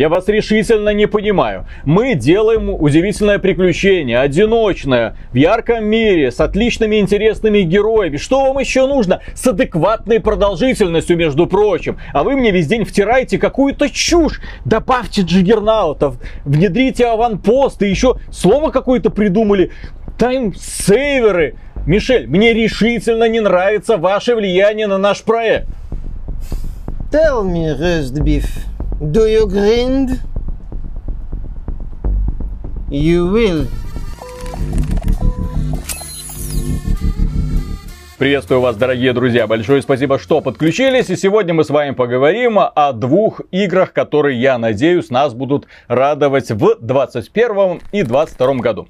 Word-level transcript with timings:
Я 0.00 0.08
вас 0.08 0.28
решительно 0.28 0.94
не 0.94 1.04
понимаю. 1.04 1.66
Мы 1.84 2.14
делаем 2.14 2.70
удивительное 2.70 3.38
приключение, 3.38 4.18
одиночное, 4.18 5.14
в 5.30 5.34
ярком 5.34 5.84
мире, 5.84 6.30
с 6.30 6.40
отличными 6.40 7.00
интересными 7.00 7.58
героями. 7.58 8.16
Что 8.16 8.46
вам 8.46 8.60
еще 8.60 8.86
нужно? 8.86 9.20
С 9.34 9.46
адекватной 9.46 10.18
продолжительностью, 10.18 11.18
между 11.18 11.46
прочим. 11.46 11.98
А 12.14 12.24
вы 12.24 12.34
мне 12.34 12.50
весь 12.50 12.66
день 12.66 12.86
втираете 12.86 13.36
какую-то 13.36 13.90
чушь. 13.90 14.40
Добавьте 14.64 15.20
джиггернаутов, 15.20 16.16
внедрите 16.46 17.04
аванпост 17.04 17.82
и 17.82 17.90
еще 17.90 18.14
слово 18.32 18.70
какое-то 18.70 19.10
придумали. 19.10 19.70
Таймсейверы. 20.16 21.56
Мишель, 21.86 22.26
мне 22.26 22.54
решительно 22.54 23.28
не 23.28 23.40
нравится 23.40 23.98
ваше 23.98 24.34
влияние 24.34 24.86
на 24.86 24.96
наш 24.96 25.20
проект. 25.22 25.66
Tell 27.12 27.44
me, 27.44 27.78
roast 27.78 28.14
beef, 28.24 28.46
do 29.00 29.26
you 29.26 29.46
grind? 29.46 30.20
You 32.90 33.28
will. 33.28 33.66
Приветствую 38.20 38.60
вас, 38.60 38.76
дорогие 38.76 39.14
друзья. 39.14 39.46
Большое 39.46 39.80
спасибо, 39.80 40.18
что 40.18 40.42
подключились. 40.42 41.08
И 41.08 41.16
сегодня 41.16 41.54
мы 41.54 41.64
с 41.64 41.70
вами 41.70 41.92
поговорим 41.92 42.58
о 42.58 42.92
двух 42.92 43.40
играх, 43.50 43.94
которые, 43.94 44.38
я 44.38 44.58
надеюсь, 44.58 45.08
нас 45.08 45.32
будут 45.32 45.66
радовать 45.88 46.50
в 46.50 46.76
2021 46.78 47.80
и 47.92 48.02
2022 48.02 48.54
году. 48.56 48.88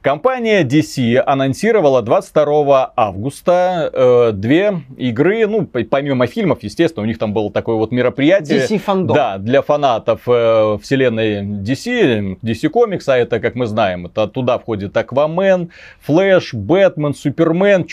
Компания 0.00 0.64
DC 0.64 1.18
анонсировала 1.18 2.00
22 2.00 2.94
августа 2.96 3.90
э, 3.92 4.32
две 4.32 4.80
игры, 4.96 5.46
ну, 5.46 5.66
помимо 5.66 6.26
фильмов, 6.26 6.60
естественно, 6.62 7.02
у 7.02 7.06
них 7.06 7.18
там 7.18 7.34
было 7.34 7.52
такое 7.52 7.76
вот 7.76 7.92
мероприятие. 7.92 8.60
DC 8.60 8.78
фандом. 8.78 9.14
Да, 9.14 9.36
для 9.36 9.60
фанатов 9.60 10.22
э, 10.26 10.78
вселенной 10.82 11.42
DC, 11.42 12.38
DC 12.40 12.70
Comics, 12.72 13.02
а 13.08 13.18
это, 13.18 13.40
как 13.40 13.56
мы 13.56 13.66
знаем, 13.66 14.06
это 14.06 14.26
туда 14.26 14.58
входит 14.58 14.96
Аквамен, 14.96 15.68
Флэш, 16.00 16.54
Бэтмен, 16.54 17.12
Супермен, 17.12 17.84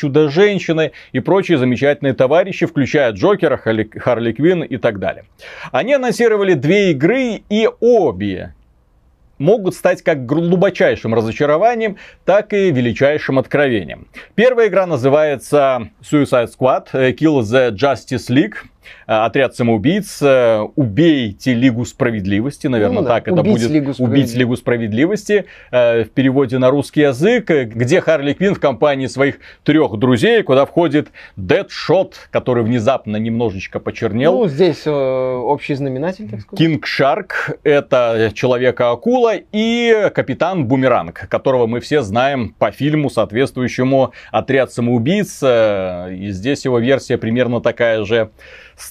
Чудо-женщины 0.78 0.92
и 1.12 1.20
прочие 1.20 1.58
замечательные 1.58 2.14
товарищи, 2.14 2.66
включая 2.66 3.12
Джокера, 3.12 3.58
Харли, 3.58 3.90
Харли 3.98 4.32
Квинн 4.32 4.64
и 4.64 4.78
так 4.78 5.00
далее. 5.00 5.26
Они 5.72 5.94
анонсировали 5.94 6.54
две 6.54 6.92
игры 6.92 7.42
и 7.50 7.70
обе 7.80 8.54
могут 9.38 9.76
стать 9.76 10.02
как 10.02 10.26
глубочайшим 10.26 11.14
разочарованием, 11.14 11.98
так 12.26 12.54
и 12.54 12.72
величайшим 12.72 13.38
откровением. 13.38 14.08
Первая 14.34 14.68
игра 14.68 14.88
называется 14.88 15.90
Suicide 16.02 16.50
Squad 16.50 16.92
Kill 16.92 17.42
the 17.42 17.72
Justice 17.72 18.30
League. 18.30 18.56
Э, 19.08 19.26
отряд 19.26 19.56
самоубийц, 19.56 20.22
э, 20.22 20.60
убейте 20.76 21.54
Лигу 21.54 21.86
Справедливости, 21.86 22.68
наверное, 22.68 22.98
ну, 22.98 23.04
да. 23.04 23.16
так 23.16 23.30
это 23.30 23.40
убить 23.40 23.54
будет, 23.54 23.72
Лигу 23.72 23.94
убить 24.00 24.36
Лигу 24.36 24.58
Справедливости, 24.58 25.46
э, 25.72 26.04
в 26.04 26.10
переводе 26.10 26.58
на 26.58 26.70
русский 26.70 27.02
язык, 27.02 27.50
где 27.50 28.02
Харли 28.02 28.34
Квин 28.34 28.54
в 28.54 28.60
компании 28.60 29.08
своих 29.08 29.40
трех 29.64 29.98
друзей, 29.98 30.44
куда 30.44 30.66
входит 30.66 31.08
Дэдшот, 31.38 32.28
который 32.32 32.64
внезапно 32.64 33.16
немножечко 33.16 33.80
почернел. 33.80 34.40
Ну, 34.40 34.48
здесь 34.50 34.86
э, 34.86 34.92
общий 34.92 35.76
знаменатель, 35.76 36.30
так 36.30 36.42
сказать. 36.42 36.60
Кинг 36.60 36.86
Шарк, 36.86 37.52
это 37.64 38.32
Человека-акула, 38.34 39.36
и 39.54 40.10
Капитан 40.14 40.66
Бумеранг, 40.66 41.30
которого 41.30 41.66
мы 41.66 41.80
все 41.80 42.02
знаем 42.02 42.54
по 42.60 42.72
фильму, 42.72 43.10
соответствующему 43.10 44.12
Отряд 44.32 44.74
самоубийц, 44.74 45.42
и 45.42 46.28
здесь 46.32 46.66
его 46.66 46.80
версия 46.80 47.18
примерно 47.18 47.62
такая 47.62 48.04
же 48.04 48.32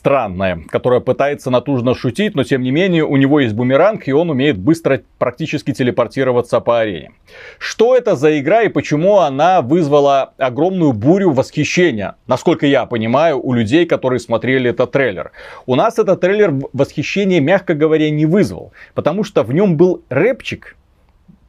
странная, 0.06 0.62
которая 0.68 1.00
пытается 1.00 1.50
натужно 1.50 1.96
шутить, 1.96 2.36
но 2.36 2.44
тем 2.44 2.62
не 2.62 2.70
менее 2.70 3.04
у 3.04 3.16
него 3.16 3.40
есть 3.40 3.56
бумеранг, 3.56 4.06
и 4.06 4.12
он 4.12 4.30
умеет 4.30 4.56
быстро 4.56 5.00
практически 5.18 5.72
телепортироваться 5.72 6.60
по 6.60 6.78
арене. 6.78 7.10
Что 7.58 7.96
это 7.96 8.14
за 8.14 8.38
игра 8.38 8.62
и 8.62 8.68
почему 8.68 9.18
она 9.18 9.62
вызвала 9.62 10.32
огромную 10.38 10.92
бурю 10.92 11.32
восхищения, 11.32 12.14
насколько 12.28 12.68
я 12.68 12.86
понимаю, 12.86 13.44
у 13.44 13.52
людей, 13.52 13.84
которые 13.84 14.20
смотрели 14.20 14.70
этот 14.70 14.92
трейлер. 14.92 15.32
У 15.66 15.74
нас 15.74 15.98
этот 15.98 16.20
трейлер 16.20 16.54
восхищения, 16.72 17.40
мягко 17.40 17.74
говоря, 17.74 18.08
не 18.08 18.26
вызвал, 18.26 18.72
потому 18.94 19.24
что 19.24 19.42
в 19.42 19.52
нем 19.52 19.76
был 19.76 20.04
рэпчик 20.08 20.76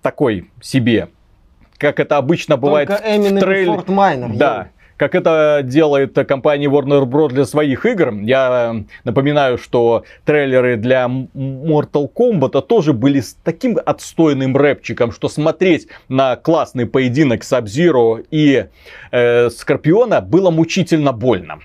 такой 0.02 0.50
себе, 0.62 1.10
как 1.78 2.00
это 2.00 2.18
обычно 2.18 2.58
бывает 2.58 2.88
Только 2.88 3.04
в 3.04 3.06
трейлере. 3.40 3.68
Да, 4.40 4.70
как 4.98 5.16
это 5.16 5.62
делает 5.64 6.16
компания 6.28 6.68
Warner 6.68 7.06
Bros. 7.06 7.30
для 7.30 7.46
своих 7.46 7.86
игр. 7.86 8.14
Я 8.22 8.84
напоминаю, 9.04 9.58
что 9.58 10.04
трейлеры 10.26 10.76
для 10.76 11.06
Mortal 11.06 12.12
Kombat 12.14 12.62
тоже 12.64 12.94
были 12.94 13.22
с 13.22 13.38
таким 13.44 13.78
отстойным 13.86 14.58
рэпчиком, 14.58 15.12
что 15.12 15.30
смотреть 15.30 15.88
на 16.10 16.36
классный 16.36 16.86
поединок 16.86 17.44
Сабзиро 17.44 18.24
и 18.32 18.66
э, 19.12 19.50
Скорпиона 19.50 20.22
было 20.22 20.52
мучительно 20.52 21.14
больно 21.14 21.60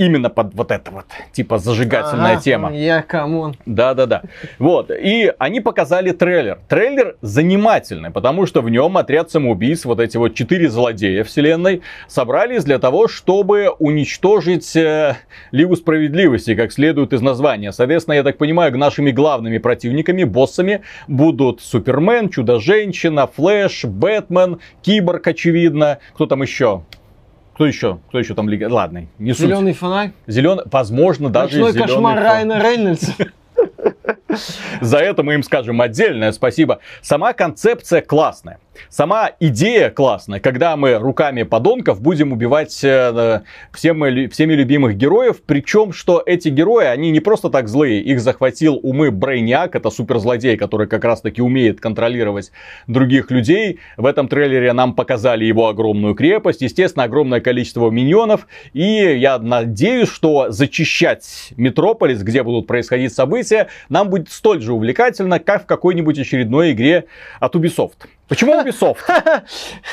именно 0.00 0.30
под 0.30 0.54
вот 0.54 0.70
это 0.70 0.90
вот, 0.90 1.04
типа 1.32 1.58
зажигательная 1.58 2.32
ага, 2.32 2.40
тема. 2.40 2.72
Я 2.74 3.02
come 3.02 3.32
on. 3.32 3.54
Да-да-да. 3.66 4.22
Вот. 4.58 4.90
И 4.90 5.30
они 5.38 5.60
показали 5.60 6.12
трейлер. 6.12 6.58
Трейлер 6.68 7.16
занимательный, 7.20 8.10
потому 8.10 8.46
что 8.46 8.62
в 8.62 8.70
нем 8.70 8.96
отряд 8.96 9.30
самоубийц, 9.30 9.84
вот 9.84 10.00
эти 10.00 10.16
вот 10.16 10.34
четыре 10.34 10.70
злодея 10.70 11.22
вселенной, 11.22 11.82
собрались 12.08 12.64
для 12.64 12.78
того, 12.78 13.08
чтобы 13.08 13.68
уничтожить 13.78 14.74
э, 14.74 15.18
Лигу 15.50 15.76
Справедливости, 15.76 16.54
как 16.54 16.72
следует 16.72 17.12
из 17.12 17.20
названия. 17.20 17.70
Соответственно, 17.70 18.14
я 18.14 18.22
так 18.22 18.38
понимаю, 18.38 18.76
нашими 18.78 19.10
главными 19.10 19.58
противниками, 19.58 20.24
боссами 20.24 20.80
будут 21.08 21.60
Супермен, 21.60 22.30
Чудо-женщина, 22.30 23.26
Флэш, 23.26 23.84
Бэтмен, 23.84 24.60
Киборг, 24.80 25.26
очевидно. 25.26 25.98
Кто 26.14 26.24
там 26.24 26.40
еще? 26.40 26.84
Кто 27.60 27.66
еще? 27.66 27.98
Кто 28.08 28.18
еще 28.18 28.34
там 28.34 28.48
лига? 28.48 28.72
Ладно, 28.72 29.06
не 29.18 29.34
суть. 29.34 29.42
Зеленый 29.42 29.74
фонарь. 29.74 30.12
Зеленый, 30.26 30.64
возможно, 30.72 31.28
даже 31.28 31.60
Ночной 31.60 31.82
кошмар 31.82 32.16
фон... 32.16 32.24
Райана 32.24 32.58
Рейнольдса. 32.58 33.14
За 34.80 34.98
это 34.98 35.22
мы 35.22 35.34
им 35.34 35.42
скажем 35.42 35.80
отдельное 35.80 36.32
спасибо. 36.32 36.80
Сама 37.02 37.32
концепция 37.32 38.00
классная. 38.00 38.58
Сама 38.88 39.30
идея 39.40 39.90
классная, 39.90 40.40
когда 40.40 40.76
мы 40.76 40.94
руками 40.94 41.42
подонков 41.42 42.00
будем 42.00 42.32
убивать 42.32 42.82
э, 42.82 43.42
всеми, 43.72 44.28
всеми 44.28 44.54
любимых 44.54 44.96
героев, 44.96 45.42
причем, 45.44 45.92
что 45.92 46.22
эти 46.24 46.48
герои, 46.48 46.86
они 46.86 47.10
не 47.10 47.20
просто 47.20 47.50
так 47.50 47.68
злые, 47.68 48.00
их 48.00 48.20
захватил 48.20 48.78
умы 48.82 49.10
Брейниак, 49.10 49.74
это 49.76 49.90
суперзлодей, 49.90 50.56
который 50.56 50.86
как 50.86 51.04
раз 51.04 51.20
таки 51.20 51.42
умеет 51.42 51.80
контролировать 51.80 52.52
других 52.86 53.30
людей. 53.30 53.80
В 53.96 54.06
этом 54.06 54.28
трейлере 54.28 54.72
нам 54.72 54.94
показали 54.94 55.44
его 55.44 55.68
огромную 55.68 56.14
крепость, 56.14 56.62
естественно, 56.62 57.04
огромное 57.04 57.40
количество 57.40 57.90
миньонов, 57.90 58.46
и 58.72 58.82
я 58.82 59.38
надеюсь, 59.38 60.08
что 60.08 60.50
зачищать 60.50 61.52
Метрополис, 61.56 62.22
где 62.22 62.42
будут 62.42 62.66
происходить 62.66 63.12
события, 63.12 63.68
нам 63.88 64.08
будет 64.08 64.19
столь 64.28 64.60
же 64.62 64.72
увлекательно, 64.72 65.38
как 65.38 65.64
в 65.64 65.66
какой-нибудь 65.66 66.18
очередной 66.18 66.72
игре 66.72 67.06
от 67.38 67.54
Ubisoft. 67.56 68.06
Почему 68.30 68.54
Ubisoft? 68.54 68.98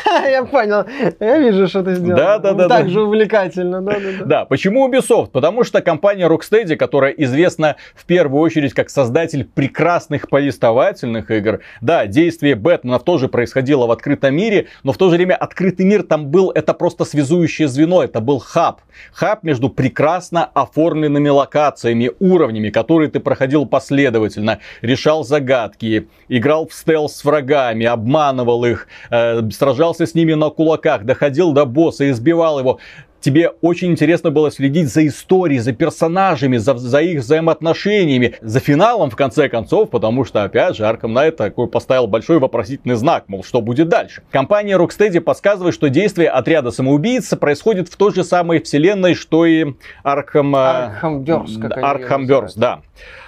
Я 0.06 0.46
понял. 0.46 0.86
Я 1.20 1.40
вижу, 1.40 1.68
что 1.68 1.82
ты 1.82 1.96
сделал. 1.96 2.16
Да, 2.16 2.38
да, 2.38 2.54
да. 2.54 2.68
Так 2.68 2.88
же 2.88 3.02
увлекательно. 3.02 3.82
Да, 3.82 3.94
да, 3.94 4.00
да. 4.20 4.26
Да, 4.26 4.46
почему 4.46 4.88
Ubisoft? 4.88 5.32
Потому 5.32 5.64
что 5.64 5.82
компания 5.82 6.28
Rocksteady, 6.28 6.76
которая 6.76 7.14
известна 7.14 7.78
в 7.96 8.06
первую 8.06 8.44
очередь 8.44 8.76
как 8.76 8.92
создатель 8.92 9.44
прекрасных 9.44 10.30
повествовательных 10.30 11.32
игр, 11.32 11.62
да, 11.82 12.06
действие 12.06 12.54
Бэтменов 12.54 13.04
тоже 13.04 13.28
происходило 13.28 13.88
в 13.88 13.92
открытом 13.92 14.36
мире, 14.36 14.68
но 14.84 14.92
в 14.92 14.98
то 14.98 15.10
же 15.10 15.16
время 15.16 15.34
открытый 15.34 15.88
мир 15.88 16.04
там 16.04 16.28
был, 16.28 16.52
это 16.52 16.76
просто 16.76 17.06
связующее 17.06 17.68
звено, 17.68 18.04
это 18.04 18.22
был 18.22 18.38
хаб. 18.38 18.82
Хаб 19.14 19.42
между 19.42 19.70
прекрасно 19.70 20.46
оформленными 20.46 21.30
локациями, 21.30 22.12
уровнями, 22.20 22.70
которые 22.70 23.10
ты 23.10 23.20
проходил 23.20 23.66
последовательно, 23.66 24.60
решал 24.84 25.24
загадки, 25.24 26.08
играл 26.30 26.68
в 26.68 26.74
стелс 26.76 27.16
с 27.16 27.26
врагами, 27.26 27.88
обман 27.88 28.27
обманывал 28.28 28.66
их, 28.66 28.88
э, 29.10 29.50
сражался 29.52 30.06
с 30.06 30.16
ними 30.16 30.34
на 30.34 30.50
кулаках, 30.50 31.04
доходил 31.04 31.52
до 31.52 31.66
босса, 31.66 32.10
избивал 32.10 32.60
его 32.60 32.80
тебе 33.20 33.50
очень 33.62 33.92
интересно 33.92 34.30
было 34.30 34.52
следить 34.52 34.94
за 34.94 35.06
историей, 35.08 35.60
за 35.60 35.74
персонажами, 35.74 36.58
за, 36.58 36.78
за 36.78 37.02
их 37.02 37.22
взаимоотношениями, 37.22 38.36
за 38.42 38.60
финалом 38.60 39.10
в 39.10 39.16
конце 39.16 39.50
концов, 39.50 39.90
потому 39.90 40.24
что, 40.24 40.44
опять 40.44 40.78
же, 40.78 40.84
Arkham 40.84 41.14
Knight 41.14 41.32
такой 41.32 41.68
поставил 41.68 42.08
большой 42.08 42.40
вопросительный 42.40 42.96
знак, 42.96 43.26
мол, 43.28 43.44
что 43.44 43.60
будет 43.60 43.90
дальше. 43.90 44.22
Компания 44.30 44.78
Rocksteady 44.78 45.20
подсказывает, 45.20 45.74
что 45.74 45.90
действие 45.90 46.30
отряда 46.30 46.70
самоубийц 46.72 47.30
происходит 47.36 47.90
в 47.90 47.98
той 47.98 48.14
же 48.14 48.24
самой 48.24 48.62
вселенной, 48.62 49.16
что 49.16 49.46
и 49.46 49.64
Arkham... 50.06 50.54
Arkham 50.54 51.26
Burst, 51.26 51.60
как 51.60 51.78
Arkham 51.78 52.28
Burst, 52.28 52.54
да. 52.56 52.82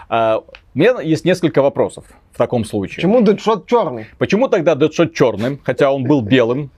Uh, 0.09 0.43
у 0.75 0.79
меня 0.79 1.01
есть 1.01 1.25
несколько 1.25 1.61
вопросов 1.61 2.05
в 2.31 2.37
таком 2.37 2.65
случае. 2.65 2.95
Почему 2.95 3.21
Дэдшот 3.21 3.67
черный? 3.67 4.07
Почему 4.17 4.47
тогда 4.47 4.75
Дэдшот 4.75 5.13
черным, 5.13 5.59
хотя 5.63 5.91
он 5.91 6.05
был 6.05 6.21
белым? 6.21 6.71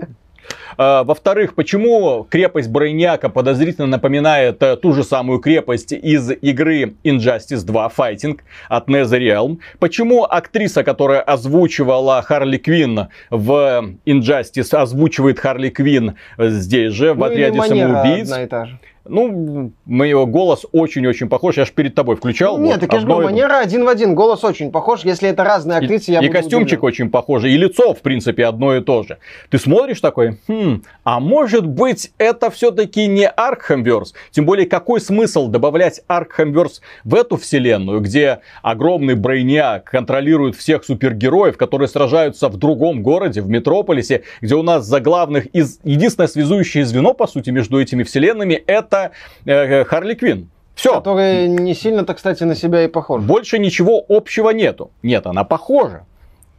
А, 0.77 1.03
во-вторых, 1.03 1.55
почему 1.55 2.25
крепость 2.29 2.69
Брейняка 2.69 3.29
подозрительно 3.29 3.87
напоминает 3.87 4.61
э, 4.63 4.75
ту 4.77 4.93
же 4.93 5.03
самую 5.03 5.39
крепость 5.39 5.91
из 5.91 6.31
игры 6.31 6.95
Injustice 7.03 7.63
2 7.63 7.91
Fighting 7.95 8.39
от 8.69 8.89
NetherRealm? 8.89 9.59
Почему 9.79 10.23
актриса, 10.23 10.83
которая 10.83 11.21
озвучивала 11.21 12.21
Харли 12.21 12.57
Квинн 12.57 13.09
в 13.29 13.95
Injustice, 14.05 14.75
озвучивает 14.75 15.39
Харли 15.39 15.69
Квинн 15.69 16.15
здесь 16.37 16.93
же, 16.93 17.13
в 17.13 17.17
Ну, 17.17 17.25
отряде 17.25 17.61
самоубийц? 17.61 18.31
одна 18.31 18.43
и 18.43 18.47
та 18.47 18.65
же. 18.65 18.79
Ну, 19.11 19.71
моего 19.85 20.25
голос 20.25 20.65
очень-очень 20.71 21.27
похож. 21.27 21.57
Я 21.57 21.65
же 21.65 21.73
перед 21.73 21.93
тобой 21.95 22.15
включал. 22.15 22.57
Нет, 22.57 22.75
вот 22.75 22.79
так 22.81 22.93
я 22.93 22.99
же 23.01 23.05
говорю, 23.07 23.27
и- 23.27 23.31
манера 23.31 23.59
один 23.59 23.83
в 23.83 23.89
один, 23.89 24.15
голос 24.15 24.43
очень 24.45 24.71
похож. 24.71 25.01
Если 25.03 25.27
это 25.29 25.43
разные 25.43 25.79
И, 25.79 25.83
актрисы, 25.83 26.11
я 26.11 26.21
и 26.21 26.29
костюмчик 26.29 26.79
удивлен. 26.79 26.85
очень 26.87 27.09
похожий, 27.09 27.51
и 27.51 27.57
лицо, 27.57 27.93
в 27.93 27.99
принципе, 28.01 28.45
одно 28.45 28.75
и 28.77 28.81
то 28.81 29.03
же. 29.03 29.17
Ты 29.49 29.59
смотришь 29.59 29.99
такой, 29.99 30.37
хм, 30.47 30.83
а 31.03 31.19
может 31.19 31.67
быть 31.67 32.11
это 32.17 32.49
все-таки 32.49 33.05
не 33.07 33.27
Arkhamverse? 33.27 34.13
Тем 34.31 34.45
более, 34.45 34.65
какой 34.65 35.01
смысл 35.01 35.47
добавлять 35.49 36.01
Arkhamverse 36.07 36.81
в 37.03 37.13
эту 37.15 37.35
вселенную, 37.35 37.99
где 37.99 38.39
огромный 38.61 39.15
Брейниак 39.15 39.83
контролирует 39.91 40.55
всех 40.55 40.85
супергероев, 40.85 41.57
которые 41.57 41.89
сражаются 41.89 42.47
в 42.47 42.55
другом 42.55 43.03
городе, 43.03 43.41
в 43.41 43.49
Метрополисе, 43.49 44.23
где 44.39 44.55
у 44.55 44.63
нас 44.63 44.85
за 44.85 45.01
главных, 45.01 45.47
из, 45.47 45.79
единственное 45.83 46.27
связующее 46.27 46.85
звено, 46.85 47.13
по 47.13 47.27
сути, 47.27 47.49
между 47.49 47.81
этими 47.81 48.03
вселенными, 48.03 48.53
это 48.53 49.00
э, 49.45 49.83
Харли 49.85 50.13
Квин. 50.13 50.49
Все. 50.75 50.95
Который 50.95 51.47
не 51.47 51.73
сильно-то, 51.73 52.13
кстати, 52.13 52.43
на 52.43 52.55
себя 52.55 52.83
и 52.83 52.87
похож. 52.87 53.21
Больше 53.21 53.59
ничего 53.59 54.03
общего 54.07 54.49
нету. 54.51 54.91
Нет, 55.03 55.27
она 55.27 55.43
похожа. 55.43 56.05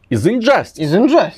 Из 0.09 0.25
Injustice. 0.27 0.77
Из 0.77 0.95
Injustice. 0.95 1.33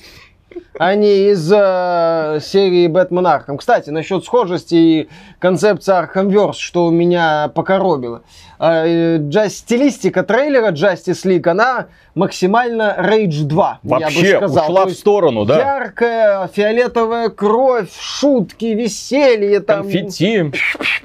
А 0.77 0.95
не 0.95 1.31
из 1.31 1.51
э, 1.51 2.39
серии 2.41 2.87
Бэтмен 2.87 3.25
Архам. 3.27 3.57
Кстати, 3.57 3.89
насчет 3.89 4.23
схожести 4.23 4.75
и 4.75 5.09
концепции 5.39 5.93
Arkhamverse, 5.93 6.57
что 6.57 6.89
меня 6.91 7.49
покоробило. 7.53 8.23
Э, 8.59 9.17
джа- 9.17 9.49
стилистика 9.49 10.23
трейлера 10.23 10.71
Justice 10.71 11.25
League, 11.25 11.47
она 11.49 11.87
максимально 12.15 12.95
Rage 12.97 13.43
2, 13.43 13.79
я 13.83 13.89
бы 13.89 14.03
Вообще 14.03 14.37
сказал. 14.37 14.63
ушла 14.65 14.85
в 14.85 14.91
сторону, 14.91 15.45
да. 15.45 15.57
Яркая 15.57 16.47
фиолетовая 16.47 17.29
кровь, 17.29 17.89
шутки, 17.99 18.65
веселье. 18.65 19.59
Там, 19.59 19.83
Конфетти. 19.83 20.51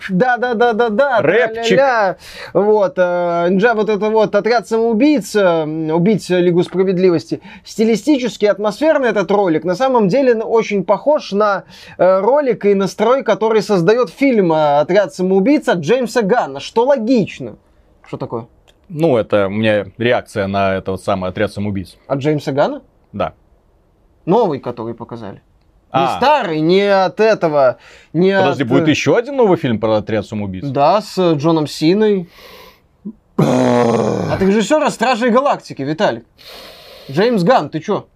Да, 0.08 0.36
да, 0.38 0.54
да, 0.54 0.72
да, 0.72 0.88
да. 0.88 1.20
Рэпчик. 1.20 1.76
тра-ля-ля. 1.76 2.16
Вот, 2.54 2.94
э, 2.96 3.48
Нджа, 3.50 3.74
вот 3.74 3.88
это 3.88 4.08
вот 4.10 4.34
отряд 4.34 4.68
самоубийц, 4.68 5.34
э, 5.34 5.64
убийц 5.92 6.30
Лигу 6.30 6.62
справедливости. 6.62 7.40
Стилистически, 7.64 8.46
атмосферно 8.46 9.06
этот 9.06 9.30
ролик 9.30 9.64
на 9.64 9.74
самом 9.74 10.08
деле 10.08 10.34
очень 10.34 10.84
похож 10.84 11.32
на 11.32 11.64
э, 11.98 12.20
ролик 12.20 12.64
и 12.64 12.74
настрой, 12.74 13.22
который 13.24 13.62
создает 13.62 14.10
фильм 14.10 14.52
Отряд 14.52 15.12
самоубийц 15.14 15.68
от 15.68 15.78
Джеймса 15.78 16.22
Ганна, 16.22 16.60
что 16.60 16.84
логично. 16.84 17.56
Что 18.06 18.16
такое? 18.16 18.46
Ну, 18.92 19.16
это 19.16 19.46
у 19.46 19.50
меня 19.50 19.86
реакция 19.98 20.48
на 20.48 20.74
этот 20.74 20.88
вот 20.88 21.02
самый 21.02 21.30
отряд 21.30 21.52
самоубийц. 21.52 21.96
От 22.08 22.18
Джеймса 22.18 22.50
Ганна? 22.50 22.82
Да. 23.12 23.34
Новый, 24.26 24.58
который 24.58 24.94
показали. 24.94 25.42
Не 25.92 26.04
А. 26.04 26.16
старый, 26.18 26.60
не 26.60 26.82
от 26.82 27.18
этого, 27.20 27.78
не 28.12 28.36
Подожди, 28.36 28.64
от... 28.64 28.68
будет 28.68 28.88
э, 28.88 28.90
еще 28.90 29.16
один 29.16 29.36
новый 29.36 29.56
фильм 29.56 29.80
про 29.80 29.96
отряд 29.96 30.26
самоубийц? 30.26 30.64
Да, 30.66 31.00
с 31.00 31.16
э, 31.18 31.34
Джоном 31.36 31.66
Синой. 31.66 32.28
От 33.36 34.40
режиссера 34.42 34.90
Стражей 34.90 35.30
Галактики, 35.30 35.82
Виталик. 35.82 36.26
Джеймс 37.10 37.42
Ган, 37.42 37.70
ты 37.70 37.80
чё? 37.80 38.06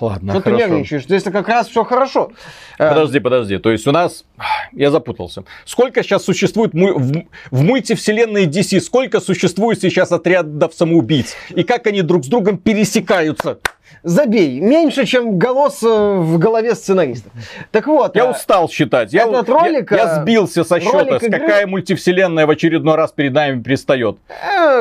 Ладно, 0.00 0.32
Что 0.34 0.42
ты 0.42 0.50
хорошо. 0.50 0.66
нервничаешь? 0.68 1.02
Здесь 1.04 1.22
как 1.24 1.48
раз 1.48 1.68
все 1.68 1.82
хорошо. 1.84 2.30
Э, 2.78 2.88
Подожди, 2.90 3.18
подожди. 3.18 3.58
То 3.58 3.70
есть 3.70 3.86
у 3.86 3.92
нас... 3.92 4.24
Я 4.72 4.90
запутался. 4.90 5.42
Сколько 5.64 6.02
сейчас 6.02 6.24
существует 6.24 6.74
му- 6.74 6.98
в, 6.98 7.24
в 7.50 7.62
мультивселенной 7.62 8.46
DC? 8.46 8.80
Сколько 8.80 9.20
существует 9.20 9.80
сейчас 9.80 10.12
отрядов 10.12 10.74
самоубийц? 10.74 11.34
И 11.50 11.64
как 11.64 11.86
они 11.88 12.02
друг 12.02 12.24
с 12.24 12.28
другом 12.28 12.58
пересекаются? 12.58 13.58
Забей. 14.02 14.60
Меньше, 14.60 15.04
чем 15.04 15.38
голос 15.38 15.82
э, 15.82 15.86
в 15.86 16.38
голове 16.38 16.74
сценариста. 16.74 17.30
Так 17.72 17.86
вот. 17.86 18.14
Я 18.16 18.26
э, 18.26 18.30
устал 18.30 18.68
считать. 18.68 19.12
Я, 19.12 19.24
этот 19.26 19.48
я- 19.48 19.54
ролик, 19.54 19.90
я, 19.92 20.18
э, 20.18 20.22
сбился 20.22 20.64
со 20.64 20.80
счета. 20.80 21.02
игры- 21.02 21.30
Какая 21.30 21.66
мультивселенная 21.66 22.46
в 22.46 22.50
очередной 22.50 22.94
раз 22.96 23.12
перед 23.12 23.32
нами 23.32 23.62
предстает? 23.62 24.18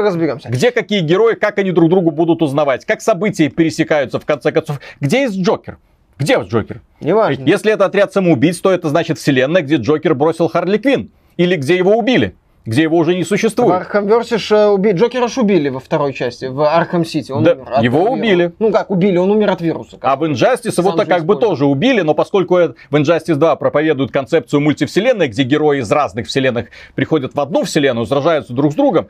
разберемся. 0.01 0.49
Где 0.49 0.71
какие 0.71 1.01
герои, 1.01 1.35
как 1.35 1.57
они 1.59 1.71
друг 1.71 1.89
другу 1.89 2.11
будут 2.11 2.41
узнавать? 2.41 2.85
Как 2.85 3.01
события 3.01 3.49
пересекаются 3.49 4.19
в 4.19 4.25
конце 4.25 4.51
концов? 4.51 4.79
Где 4.99 5.21
есть 5.23 5.37
Джокер? 5.39 5.77
Где 6.19 6.35
Джокер? 6.41 6.81
Неважно. 6.99 7.43
Если 7.45 7.71
это 7.71 7.85
отряд 7.85 8.11
самоубийц, 8.13 8.59
то 8.59 8.71
это 8.71 8.89
значит 8.89 9.17
вселенная, 9.19 9.61
где 9.61 9.75
Джокер 9.75 10.15
бросил 10.15 10.47
Харли 10.47 10.77
Квин. 10.77 11.11
Или 11.37 11.55
где 11.55 11.75
его 11.77 11.95
убили. 11.95 12.33
Где 12.67 12.83
его 12.83 12.97
уже 12.97 13.15
не 13.15 13.23
В 13.23 13.27
существует. 13.27 13.71
Архамверсе 13.71 14.37
ж, 14.37 14.51
э, 14.51 14.67
уби... 14.67 14.91
Джокера 14.91 15.29
ж 15.29 15.37
убили 15.37 15.69
во 15.69 15.79
второй 15.79 16.11
части, 16.11 16.45
в 16.45 16.61
Архам 16.61 17.05
Сити. 17.05 17.31
Он 17.31 17.41
Да, 17.41 17.53
умер 17.53 17.67
его 17.81 17.99
вируса. 17.99 18.11
убили. 18.13 18.51
Ну 18.59 18.71
как 18.73 18.91
убили, 18.91 19.15
он 19.15 19.31
умер 19.31 19.51
от 19.51 19.61
вируса. 19.61 19.97
А 20.01 20.17
в 20.17 20.23
Injustice 20.25 20.73
его-то 20.77 21.05
как 21.05 21.25
бы 21.25 21.37
тоже 21.37 21.65
убили, 21.65 22.01
но 22.01 22.13
поскольку 22.13 22.55
в 22.55 22.95
Injustice 22.95 23.35
2 23.35 23.55
проповедуют 23.55 24.11
концепцию 24.11 24.59
мультивселенной, 24.59 25.29
где 25.29 25.43
герои 25.43 25.79
из 25.79 25.89
разных 25.89 26.27
вселенных 26.27 26.67
приходят 26.93 27.33
в 27.33 27.39
одну 27.39 27.63
вселенную, 27.63 28.05
сражаются 28.05 28.51
друг 28.51 28.73
с 28.73 28.75
другом, 28.75 29.07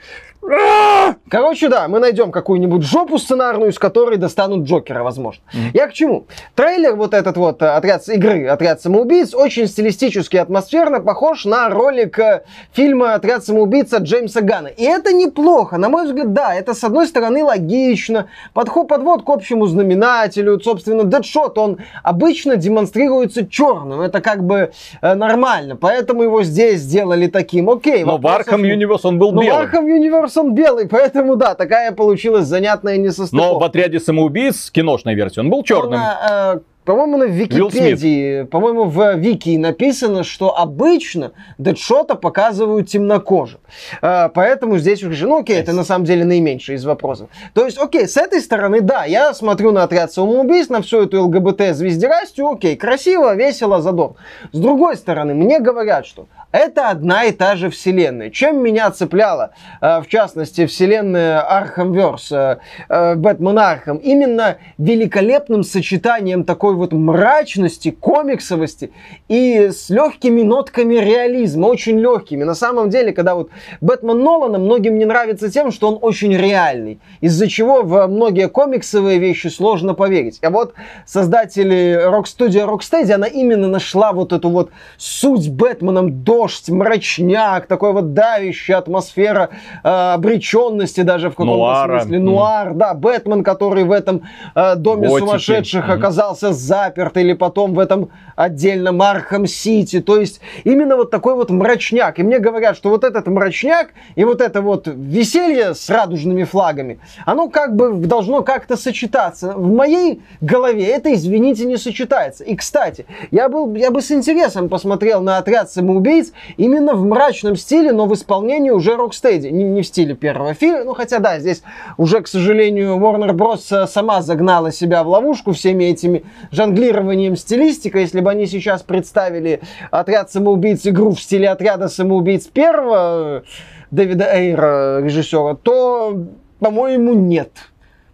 Короче, 1.29 1.67
да, 1.67 1.87
мы 1.87 1.99
найдем 1.99 2.31
какую-нибудь 2.31 2.83
жопу 2.83 3.17
сценарную, 3.17 3.71
из 3.71 3.79
которой 3.79 4.17
достанут 4.17 4.65
Джокера, 4.65 5.03
возможно. 5.03 5.41
Я 5.73 5.87
к 5.87 5.93
чему? 5.93 6.27
Трейлер 6.55 6.95
вот 6.95 7.13
этот 7.13 7.35
вот 7.37 7.61
э, 7.61 7.67
отряд 7.67 8.07
игры 8.07 8.47
«Отряд 8.47 8.81
самоубийц» 8.81 9.33
очень 9.33 9.67
стилистически 9.67 10.37
атмосферно 10.37 11.01
похож 11.01 11.45
на 11.45 11.69
ролик 11.69 12.17
э, 12.19 12.43
фильма 12.71 13.15
«Отряд 13.15 13.43
самоубийц» 13.47 13.93
от 13.93 14.03
Джеймса 14.03 14.41
Гана. 14.41 14.67
И 14.67 14.83
это 14.83 15.13
неплохо. 15.13 15.77
На 15.77 15.89
мой 15.89 16.05
взгляд, 16.05 16.33
да, 16.33 16.53
это 16.53 16.73
с 16.73 16.83
одной 16.83 17.07
стороны 17.07 17.43
логично. 17.43 18.27
Подход, 18.53 18.87
подвод 18.87 19.23
к 19.23 19.29
общему 19.29 19.65
знаменателю. 19.67 20.59
Собственно, 20.59 21.03
Дэдшот, 21.03 21.57
он 21.57 21.77
обычно 22.03 22.55
демонстрируется 22.55 23.47
черным. 23.47 24.01
Это 24.01 24.21
как 24.21 24.43
бы 24.43 24.71
э, 25.01 25.13
нормально. 25.15 25.75
Поэтому 25.75 26.23
его 26.23 26.43
здесь 26.43 26.81
сделали 26.81 27.27
таким. 27.27 27.69
Окей. 27.69 28.03
но 28.03 28.17
в 28.17 28.25
Arkham. 28.25 28.61
Universe 28.61 29.01
он 29.03 29.17
был 29.19 29.31
Ну, 29.31 29.41
белый. 29.41 29.65
Arkham 29.65 29.85
Universe 29.85 30.33
он 30.35 30.53
белый, 30.53 30.87
поэтому 30.87 31.35
да, 31.35 31.55
такая 31.55 31.91
получилась 31.91 32.45
занятная 32.45 32.97
несостыковка. 32.97 33.53
Но 33.53 33.59
в 33.59 33.63
отряде 33.63 33.99
самоубийц, 33.99 34.69
киношной 34.71 35.15
версии, 35.15 35.39
он 35.39 35.49
был 35.49 35.63
черным. 35.63 35.99
На, 35.99 36.55
э, 36.55 36.59
по-моему, 36.87 37.17
на 37.17 37.25
Википедии, 37.25 38.43
по-моему, 38.43 38.85
в 38.85 39.15
Вики 39.15 39.57
написано, 39.57 40.23
что 40.23 40.57
обычно 40.57 41.33
Дэдшота 41.57 42.15
показывают 42.15 42.87
темнокожим. 42.87 43.59
Э, 44.01 44.29
поэтому 44.33 44.77
здесь 44.77 45.03
уже, 45.03 45.27
ну 45.27 45.39
окей, 45.39 45.57
это 45.57 45.73
на 45.73 45.83
самом 45.83 46.05
деле 46.05 46.23
наименьший 46.23 46.75
из 46.75 46.85
вопросов. 46.85 47.29
То 47.53 47.65
есть, 47.65 47.77
окей, 47.77 48.07
с 48.07 48.15
этой 48.15 48.39
стороны, 48.39 48.79
да, 48.79 49.03
я 49.03 49.33
смотрю 49.33 49.73
на 49.73 49.83
отряд 49.83 50.13
самоубийств, 50.13 50.71
на 50.71 50.81
всю 50.81 51.01
эту 51.01 51.25
ЛГБТ-звездерастию, 51.25 52.47
окей, 52.47 52.77
красиво, 52.77 53.35
весело, 53.35 53.81
задор. 53.81 54.15
С 54.53 54.57
другой 54.57 54.95
стороны, 54.95 55.33
мне 55.33 55.59
говорят, 55.59 56.05
что 56.05 56.27
это 56.51 56.89
одна 56.89 57.25
и 57.25 57.31
та 57.31 57.55
же 57.55 57.69
вселенная. 57.69 58.29
Чем 58.29 58.63
меня 58.63 58.89
цепляло, 58.91 59.51
э, 59.81 60.01
в 60.01 60.07
частности, 60.07 60.65
вселенная 60.65 61.41
Arkhamverse, 61.41 62.31
э, 62.31 62.57
э, 62.87 63.15
Бэтмен 63.15 63.59
Архам, 63.59 63.97
именно 63.97 64.57
великолепным 64.77 65.63
сочетанием 65.63 66.45
такой 66.45 66.75
вот 66.75 66.93
мрачности, 66.93 67.91
комиксовости 67.91 68.91
и 69.27 69.69
с 69.71 69.89
легкими 69.89 70.41
нотками 70.41 70.95
реализма, 70.95 71.67
очень 71.67 71.99
легкими. 71.99 72.43
На 72.43 72.55
самом 72.55 72.89
деле, 72.89 73.11
когда 73.11 73.35
вот 73.35 73.49
Бэтмен 73.81 74.23
Нолана 74.23 74.57
многим 74.57 74.97
не 74.97 75.05
нравится 75.05 75.51
тем, 75.51 75.71
что 75.71 75.89
он 75.89 75.99
очень 76.01 76.33
реальный, 76.35 76.99
из-за 77.19 77.47
чего 77.47 77.81
в 77.81 78.07
многие 78.07 78.47
комиксовые 78.47 79.19
вещи 79.19 79.47
сложно 79.47 79.93
поверить. 79.93 80.39
А 80.41 80.49
вот 80.49 80.73
создатели 81.05 81.99
рок-студия 82.05 82.65
Rocksteady, 82.65 83.11
она 83.11 83.27
именно 83.27 83.67
нашла 83.67 84.13
вот 84.13 84.31
эту 84.31 84.49
вот 84.49 84.71
суть 84.97 85.49
Бэтменом, 85.49 86.23
дождь, 86.37 86.69
мрачняк, 86.69 87.65
такой 87.67 87.93
вот 87.93 88.13
давящая 88.13 88.77
атмосфера 88.77 89.49
э, 89.83 89.87
обреченности 90.13 91.01
даже 91.01 91.29
в 91.29 91.31
каком-то 91.31 91.53
Нуара. 91.55 91.99
смысле. 92.01 92.19
Нуар, 92.19 92.73
да, 92.73 92.93
Бэтмен, 92.93 93.43
который 93.43 93.83
в 93.83 93.91
этом 93.91 94.21
э, 94.55 94.75
доме 94.75 95.07
Готики. 95.07 95.19
сумасшедших 95.25 95.83
Мгм. 95.85 95.93
оказался 95.93 96.53
заперт, 96.53 97.17
или 97.17 97.33
потом 97.33 97.73
в 97.73 97.79
этом 97.79 98.09
отдельном 98.35 99.01
Архам-Сити. 99.01 99.99
То 100.01 100.19
есть 100.19 100.39
именно 100.63 100.95
вот 100.95 101.09
такой 101.09 101.33
вот 101.35 101.49
мрачняк. 101.49 102.19
И 102.19 102.23
мне 102.23 102.39
говорят, 102.39 102.77
что 102.77 102.89
вот 102.89 103.03
этот 103.03 103.27
мрачняк 103.27 103.89
и 104.15 104.23
вот 104.23 104.41
это 104.41 104.61
вот 104.61 104.87
веселье 104.87 105.73
с 105.73 105.89
радужными 105.89 106.43
флагами, 106.43 106.99
оно 107.25 107.49
как 107.49 107.75
бы 107.75 107.93
должно 107.93 108.43
как-то 108.43 108.77
сочетаться. 108.77 109.53
В 109.53 109.73
моей 109.73 110.21
голове 110.41 110.85
это, 110.85 111.13
извините, 111.13 111.65
не 111.65 111.77
сочетается. 111.77 112.43
И, 112.43 112.55
кстати, 112.55 113.05
я, 113.31 113.49
был, 113.49 113.73
я 113.75 113.89
бы 113.89 114.01
с 114.01 114.11
интересом 114.11 114.69
посмотрел 114.69 115.21
на 115.21 115.37
отряд 115.37 115.71
самоубийц 115.71 116.26
именно 116.57 116.93
в 116.93 117.05
мрачном 117.05 117.55
стиле, 117.55 117.91
но 117.91 118.05
в 118.05 118.13
исполнении 118.13 118.69
уже 118.69 118.95
Rocksteady. 118.95 119.47
Не, 119.47 119.63
не 119.63 119.81
в 119.81 119.87
стиле 119.87 120.15
первого 120.15 120.53
фильма, 120.53 120.83
ну 120.83 120.93
хотя 120.93 121.19
да, 121.19 121.39
здесь 121.39 121.63
уже, 121.97 122.21
к 122.21 122.27
сожалению, 122.27 122.97
Warner 122.97 123.31
Bros. 123.31 123.87
сама 123.87 124.21
загнала 124.21 124.71
себя 124.71 125.03
в 125.03 125.07
ловушку 125.07 125.53
всеми 125.53 125.85
этими 125.85 126.23
жонглированием 126.51 127.35
стилистикой. 127.35 128.01
Если 128.01 128.21
бы 128.21 128.31
они 128.31 128.45
сейчас 128.45 128.83
представили 128.83 129.61
отряд 129.91 130.31
самоубийц 130.31 130.85
игру 130.85 131.11
в 131.11 131.21
стиле 131.21 131.49
отряда 131.49 131.87
самоубийц 131.87 132.47
первого 132.47 133.43
Дэвида 133.91 134.25
Эйра, 134.25 135.01
режиссера, 135.01 135.55
то, 135.55 136.25
по-моему, 136.59 137.13
нет. 137.13 137.51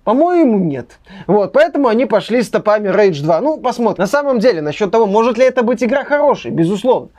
По-моему, 0.04 0.60
нет. 0.60 1.00
Вот, 1.28 1.54
поэтому 1.54 1.88
они 1.88 2.06
пошли 2.06 2.42
стопами 2.42 2.90
Rage 2.90 3.24
2. 3.24 3.40
Ну, 3.40 3.58
посмотрим. 3.58 4.02
На 4.02 4.08
самом 4.08 4.40
деле, 4.40 4.62
насчет 4.62 4.92
того, 4.92 5.06
может 5.06 5.38
ли 5.38 5.46
это 5.46 5.64
быть 5.64 5.82
игра 5.82 6.04
хорошей, 6.04 6.52
безусловно. 6.52 7.10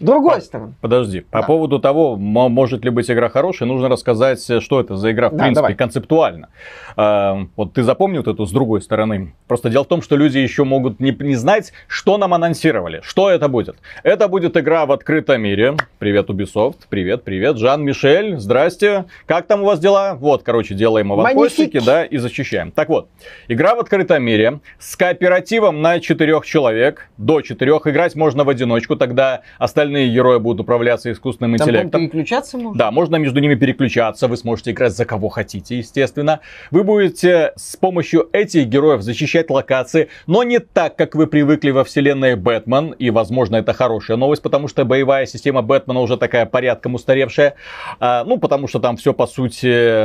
Другой 0.00 0.36
по, 0.36 0.40
стороны. 0.40 0.74
Подожди, 0.80 1.20
по 1.20 1.40
да. 1.40 1.46
поводу 1.46 1.78
того, 1.78 2.16
может 2.16 2.84
ли 2.84 2.90
быть 2.90 3.10
игра 3.10 3.28
хорошая, 3.28 3.68
нужно 3.68 3.88
рассказать, 3.88 4.42
что 4.62 4.80
это 4.80 4.96
за 4.96 5.10
игра 5.10 5.28
в 5.28 5.32
да, 5.32 5.38
принципе 5.38 5.54
давай. 5.54 5.74
концептуально. 5.74 6.48
А, 6.96 7.46
вот 7.56 7.72
ты 7.72 7.82
запомнил 7.82 8.22
вот 8.24 8.32
эту 8.32 8.46
с 8.46 8.52
другой 8.52 8.80
стороны. 8.80 9.34
Просто 9.48 9.70
дело 9.70 9.84
в 9.84 9.88
том, 9.88 10.02
что 10.02 10.16
люди 10.16 10.38
еще 10.38 10.64
могут 10.64 11.00
не, 11.00 11.10
не 11.18 11.34
знать, 11.34 11.72
что 11.88 12.16
нам 12.16 12.34
анонсировали, 12.34 13.00
что 13.02 13.30
это 13.30 13.48
будет. 13.48 13.76
Это 14.04 14.28
будет 14.28 14.56
игра 14.56 14.86
в 14.86 14.92
открытом 14.92 15.42
мире. 15.42 15.76
Привет, 15.98 16.30
Ubisoft. 16.30 16.76
Привет, 16.88 17.24
привет, 17.24 17.56
Жан-Мишель. 17.58 18.38
Здрасте. 18.38 19.06
Как 19.26 19.46
там 19.46 19.62
у 19.62 19.64
вас 19.64 19.80
дела? 19.80 20.14
Вот, 20.14 20.42
короче, 20.42 20.74
делаем 20.74 21.12
аванпостики, 21.12 21.80
да, 21.84 22.04
и 22.04 22.18
защищаем. 22.18 22.70
Так 22.70 22.88
вот, 22.88 23.08
игра 23.48 23.74
в 23.74 23.80
открытом 23.80 24.22
мире 24.22 24.60
с 24.78 24.96
кооперативом 24.96 25.82
на 25.82 25.98
четырех 26.00 26.46
человек. 26.46 27.08
До 27.16 27.40
четырех 27.40 27.86
играть 27.86 28.14
можно 28.14 28.44
в 28.44 28.48
одиночку, 28.48 28.94
тогда 28.94 29.42
остальные 29.58 29.87
остальные 29.88 30.12
герои 30.12 30.38
будут 30.38 30.60
управляться 30.60 31.10
искусственным 31.10 31.56
Там 31.56 31.68
интеллектом. 31.68 32.02
переключаться 32.02 32.58
можно? 32.58 32.78
Да, 32.78 32.90
можно 32.90 33.16
между 33.16 33.40
ними 33.40 33.54
переключаться. 33.54 34.28
Вы 34.28 34.36
сможете 34.36 34.72
играть 34.72 34.92
за 34.92 35.04
кого 35.04 35.28
хотите, 35.28 35.78
естественно. 35.78 36.40
Вы 36.70 36.84
будете 36.84 37.52
с 37.56 37.76
помощью 37.76 38.28
этих 38.32 38.66
героев 38.66 39.00
защищать 39.02 39.50
локации, 39.50 40.08
но 40.26 40.42
не 40.42 40.58
так, 40.58 40.96
как 40.96 41.14
вы 41.14 41.26
привыкли 41.26 41.70
во 41.70 41.84
вселенной 41.84 42.36
Бэтмен. 42.36 42.92
И, 42.92 43.10
возможно, 43.10 43.56
это 43.56 43.72
хорошая 43.72 44.16
новость, 44.16 44.42
потому 44.42 44.68
что 44.68 44.84
боевая 44.84 45.26
система 45.26 45.62
Бэтмена 45.62 46.00
уже 46.00 46.16
такая 46.16 46.44
порядком 46.44 46.94
устаревшая. 46.94 47.54
А, 47.98 48.24
ну, 48.24 48.38
потому 48.38 48.68
что 48.68 48.80
там 48.80 48.96
все, 48.96 49.14
по 49.14 49.26
сути, 49.26 50.04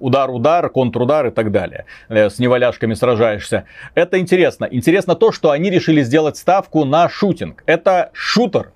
удар-удар, 0.00 0.68
контрудар 0.68 1.26
и 1.26 1.30
так 1.30 1.50
далее. 1.50 1.86
Э, 2.08 2.30
с 2.30 2.38
неваляшками 2.38 2.94
сражаешься. 2.94 3.64
Это 3.94 4.18
интересно. 4.18 4.68
Интересно 4.70 5.14
то, 5.14 5.32
что 5.32 5.50
они 5.50 5.70
решили 5.70 6.02
сделать 6.02 6.36
ставку 6.36 6.84
на 6.84 7.08
шутинг. 7.08 7.62
Это 7.66 8.10
шутер, 8.12 8.72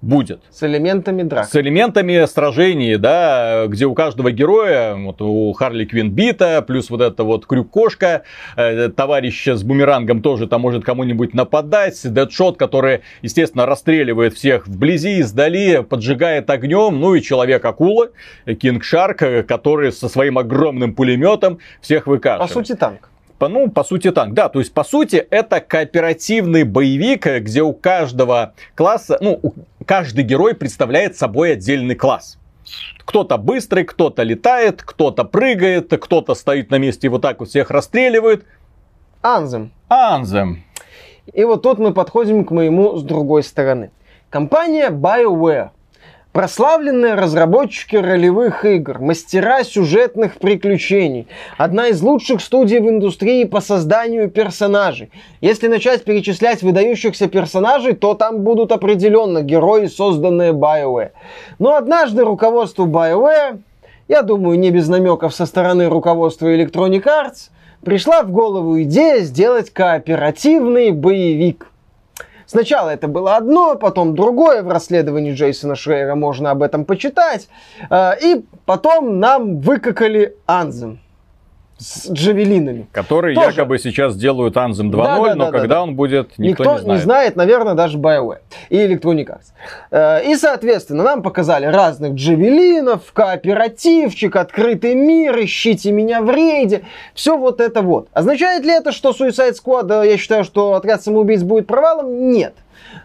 будет. 0.00 0.40
С 0.50 0.62
элементами 0.62 1.22
драк. 1.22 1.46
С 1.46 1.56
элементами 1.56 2.24
сражений, 2.26 2.96
да, 2.96 3.66
где 3.66 3.86
у 3.86 3.94
каждого 3.94 4.30
героя, 4.30 4.94
вот 4.94 5.20
у 5.20 5.52
Харли 5.52 5.84
Квин 5.84 6.10
бита, 6.10 6.62
плюс 6.62 6.90
вот 6.90 7.00
эта 7.00 7.24
вот 7.24 7.46
крюк-кошка, 7.46 8.22
э, 8.56 8.88
товарищ 8.88 9.48
с 9.48 9.62
бумерангом 9.62 10.22
тоже 10.22 10.46
там 10.46 10.60
может 10.60 10.84
кому-нибудь 10.84 11.34
нападать, 11.34 12.00
Дэдшот, 12.04 12.56
который, 12.56 13.02
естественно, 13.22 13.66
расстреливает 13.66 14.34
всех 14.34 14.66
вблизи, 14.66 15.18
издали, 15.18 15.82
поджигает 15.82 16.48
огнем, 16.50 17.00
ну 17.00 17.14
и 17.14 17.22
Человек-акула, 17.22 18.10
Кинг 18.60 18.84
Шарк, 18.84 19.22
который 19.46 19.92
со 19.92 20.08
своим 20.08 20.38
огромным 20.38 20.94
пулеметом 20.94 21.58
всех 21.80 22.06
выкашивает. 22.06 22.48
По 22.48 22.54
сути, 22.54 22.74
танк 22.74 23.08
по, 23.38 23.48
ну, 23.48 23.70
по 23.70 23.84
сути 23.84 24.10
танк. 24.10 24.34
Да, 24.34 24.48
то 24.48 24.58
есть, 24.58 24.72
по 24.72 24.84
сути, 24.84 25.16
это 25.16 25.60
кооперативный 25.60 26.64
боевик, 26.64 27.26
где 27.26 27.62
у 27.62 27.72
каждого 27.72 28.54
класса, 28.74 29.18
ну, 29.20 29.40
каждый 29.86 30.24
герой 30.24 30.54
представляет 30.54 31.16
собой 31.16 31.52
отдельный 31.52 31.94
класс. 31.94 32.38
Кто-то 33.04 33.38
быстрый, 33.38 33.84
кто-то 33.84 34.22
летает, 34.22 34.82
кто-то 34.82 35.24
прыгает, 35.24 35.90
кто-то 35.90 36.34
стоит 36.34 36.70
на 36.70 36.76
месте 36.76 37.06
и 37.06 37.10
вот 37.10 37.22
так 37.22 37.40
вот 37.40 37.48
всех 37.48 37.70
расстреливает. 37.70 38.44
Анзем. 39.22 39.72
Анзем. 39.88 40.62
И 41.32 41.44
вот 41.44 41.62
тут 41.62 41.78
мы 41.78 41.94
подходим 41.94 42.44
к 42.44 42.50
моему 42.50 42.96
с 42.96 43.02
другой 43.02 43.42
стороны. 43.42 43.90
Компания 44.30 44.90
BioWare 44.90 45.70
Прославленные 46.38 47.14
разработчики 47.14 47.96
ролевых 47.96 48.64
игр, 48.64 49.00
мастера 49.00 49.64
сюжетных 49.64 50.36
приключений. 50.36 51.26
Одна 51.56 51.88
из 51.88 52.00
лучших 52.00 52.40
студий 52.40 52.78
в 52.78 52.88
индустрии 52.88 53.42
по 53.42 53.60
созданию 53.60 54.30
персонажей. 54.30 55.10
Если 55.40 55.66
начать 55.66 56.04
перечислять 56.04 56.62
выдающихся 56.62 57.26
персонажей, 57.26 57.94
то 57.94 58.14
там 58.14 58.42
будут 58.42 58.70
определенно 58.70 59.42
герои, 59.42 59.86
созданные 59.86 60.52
BioWare. 60.52 61.10
Но 61.58 61.74
однажды 61.74 62.22
руководству 62.22 62.86
BioWare, 62.86 63.58
я 64.06 64.22
думаю, 64.22 64.60
не 64.60 64.70
без 64.70 64.86
намеков 64.86 65.34
со 65.34 65.44
стороны 65.44 65.88
руководства 65.88 66.54
Electronic 66.54 67.02
Arts, 67.02 67.50
пришла 67.84 68.22
в 68.22 68.30
голову 68.30 68.80
идея 68.82 69.22
сделать 69.22 69.70
кооперативный 69.70 70.92
боевик– 70.92 71.66
Сначала 72.48 72.88
это 72.88 73.08
было 73.08 73.36
одно, 73.36 73.76
потом 73.76 74.16
другое. 74.16 74.62
В 74.62 74.70
расследовании 74.70 75.34
Джейсона 75.34 75.74
Шрейера 75.74 76.14
можно 76.14 76.50
об 76.50 76.62
этом 76.62 76.86
почитать. 76.86 77.46
А, 77.90 78.16
и 78.18 78.42
потом 78.64 79.20
нам 79.20 79.60
выкакали 79.60 80.34
Анзем 80.46 80.98
с 81.78 82.10
джавелинами. 82.10 82.86
Которые 82.92 83.34
Тоже. 83.34 83.50
якобы 83.50 83.78
сейчас 83.78 84.16
делают 84.16 84.56
Anthem 84.56 84.90
2.0, 84.90 84.96
да, 84.96 85.16
да, 85.16 85.34
но 85.34 85.44
да, 85.46 85.50
когда 85.52 85.74
да. 85.76 85.82
он 85.84 85.94
будет, 85.94 86.36
никто, 86.36 86.64
никто 86.64 86.74
не 86.74 86.80
знает. 86.80 86.98
не 86.98 87.02
знает, 87.02 87.36
наверное, 87.36 87.74
даже 87.74 87.98
BioWare 87.98 88.40
и 88.68 88.76
Electronic 88.76 89.26
Arts. 89.26 89.52
Э, 89.90 90.24
и, 90.28 90.34
соответственно, 90.36 91.04
нам 91.04 91.22
показали 91.22 91.66
разных 91.66 92.14
джавелинов, 92.14 93.12
кооперативчик, 93.12 94.34
открытый 94.34 94.94
мир, 94.94 95.38
ищите 95.38 95.92
меня 95.92 96.20
в 96.20 96.30
рейде, 96.30 96.82
все 97.14 97.36
вот 97.36 97.60
это 97.60 97.82
вот. 97.82 98.08
Означает 98.12 98.64
ли 98.64 98.72
это, 98.72 98.90
что 98.90 99.10
Suicide 99.10 99.54
Squad, 99.54 100.02
э, 100.02 100.10
я 100.10 100.16
считаю, 100.18 100.42
что 100.44 100.74
отряд 100.74 101.02
самоубийц 101.02 101.42
будет 101.42 101.68
провалом? 101.68 102.30
Нет. 102.30 102.54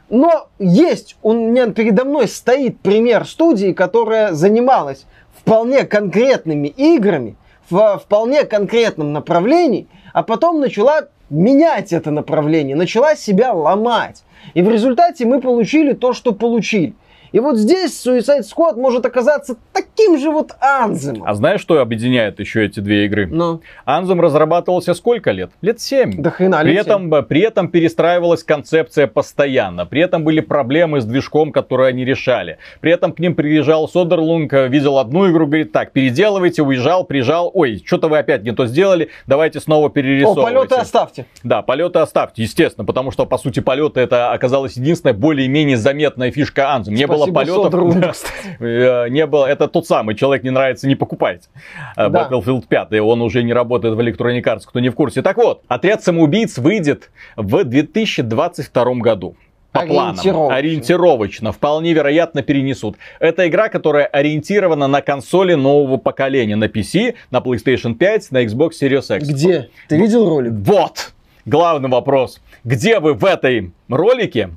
Но 0.10 0.48
есть, 0.60 1.16
у 1.22 1.34
меня 1.34 1.68
передо 1.68 2.06
мной 2.06 2.28
стоит 2.28 2.80
пример 2.80 3.26
студии, 3.28 3.72
которая 3.74 4.34
занималась 4.34 5.06
вполне 5.44 5.86
конкретными 5.86 6.68
играми, 6.68 7.36
в 7.70 7.98
вполне 7.98 8.46
конкретном 8.46 9.14
направлении, 9.14 9.88
а 10.14 10.24
потом 10.24 10.60
начала 10.60 11.08
менять 11.30 11.94
это 11.94 12.12
направление, 12.12 12.76
начала 12.76 13.16
себя 13.16 13.54
ломать. 13.54 14.24
И 14.54 14.62
в 14.62 14.70
результате 14.70 15.26
мы 15.26 15.42
получили 15.42 15.94
то, 15.94 16.14
что 16.14 16.34
получили. 16.34 16.94
И 17.34 17.40
вот 17.40 17.58
здесь 17.58 18.06
Suicide 18.06 18.44
Squad 18.44 18.76
может 18.76 19.08
оказаться 19.08 19.56
таким 19.74 20.20
же 20.20 20.30
вот 20.30 20.52
Анземом. 20.60 21.24
А 21.26 21.34
знаешь, 21.34 21.62
что 21.62 21.82
объединяет 21.82 22.40
еще 22.40 22.64
эти 22.64 22.80
две 22.80 23.06
игры? 23.06 23.26
Ну. 23.26 23.62
Анзем 23.86 24.22
разрабатывался 24.22 24.94
сколько 24.94 25.32
лет? 25.32 25.50
Лет 25.62 25.82
7. 25.82 26.22
Да 26.22 26.30
хрена, 26.30 26.60
при, 26.62 26.76
этом, 26.76 27.10
7. 27.12 27.24
при 27.24 27.42
этом 27.42 27.70
перестраивалась 27.70 28.44
концепция 28.44 29.08
постоянно. 29.08 29.88
При 29.88 30.02
этом 30.02 30.24
были 30.24 30.42
проблемы 30.42 31.02
с 31.02 31.06
движком, 31.06 31.52
которые 31.52 31.90
они 31.90 32.06
решали. 32.06 32.60
При 32.82 32.92
этом 32.92 33.12
к 33.12 33.18
ним 33.18 33.34
приезжал 33.34 33.90
Содерлунг, 33.90 34.54
видел 34.54 35.00
одну 35.00 35.32
игру, 35.32 35.48
говорит, 35.48 35.72
так, 35.72 35.92
переделывайте, 35.92 36.62
уезжал, 36.62 37.04
приезжал, 37.04 37.50
ой, 37.52 37.82
что-то 37.84 38.10
вы 38.10 38.20
опять 38.20 38.44
не 38.44 38.52
то 38.52 38.68
сделали, 38.68 39.10
давайте 39.26 39.60
снова 39.60 39.90
перерисовывайте. 39.90 40.56
О, 40.56 40.62
полеты 40.62 40.76
оставьте. 40.76 41.26
Да, 41.42 41.64
полеты 41.64 41.98
оставьте, 41.98 42.44
естественно, 42.44 42.86
потому 42.86 43.10
что, 43.10 43.26
по 43.26 43.40
сути, 43.40 43.60
полеты 43.60 44.02
это 44.02 44.32
оказалась 44.34 44.78
единственная 44.78 45.16
более-менее 45.16 45.78
заметная 45.78 46.30
фишка 46.30 46.76
Анзем. 46.76 46.94
Не 46.94 47.08
было 47.08 47.23
было 47.32 47.70
полетов. 47.70 48.24
Э, 48.60 49.08
не 49.10 49.26
было. 49.26 49.46
Это 49.46 49.68
тот 49.68 49.88
самый 49.88 50.16
человек 50.16 50.44
не 50.44 50.50
нравится, 50.50 50.88
не 50.88 50.96
покупайте. 50.96 51.48
Э, 51.96 52.10
да. 52.10 52.30
Battlefield 52.30 52.68
5, 52.68 53.00
он 53.02 53.22
уже 53.22 53.44
не 53.44 53.54
работает 53.54 53.96
в 53.96 54.00
Electronic 54.00 54.44
Arts, 54.44 54.62
кто 54.66 54.80
не 54.80 54.90
в 54.90 54.96
курсе. 54.96 55.22
Так 55.22 55.38
вот, 55.38 55.62
отряд 55.68 56.04
самоубийц 56.04 56.58
выйдет 56.58 57.12
в 57.36 57.64
2022 57.64 58.94
году 58.96 59.36
по 59.74 59.86
планам. 59.86 60.52
Ориентировочно. 60.52 61.52
Вполне 61.52 61.94
вероятно 61.94 62.44
перенесут. 62.44 62.96
Это 63.20 63.48
игра, 63.48 63.70
которая 63.70 64.06
ориентирована 64.06 64.88
на 64.88 65.02
консоли 65.02 65.56
нового 65.56 65.98
поколения. 65.98 66.56
На 66.56 66.66
PC, 66.66 67.16
на 67.32 67.40
PlayStation 67.40 67.96
5, 67.96 68.32
на 68.32 68.46
Xbox 68.46 68.72
Series 68.82 69.18
X. 69.18 69.28
Где? 69.28 69.70
Ты 69.90 69.98
видел 69.98 70.30
ролик? 70.30 70.54
Вот! 70.54 71.14
Главный 71.46 71.90
вопрос. 71.90 72.40
Где 72.64 73.00
вы 73.00 73.14
в 73.16 73.26
этой 73.26 73.74
ролике, 73.90 74.52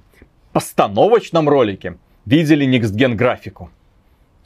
постановочном 0.52 1.49
ролике, 1.49 1.96
видели 2.26 2.66
Gen 2.66 3.14
графику. 3.14 3.71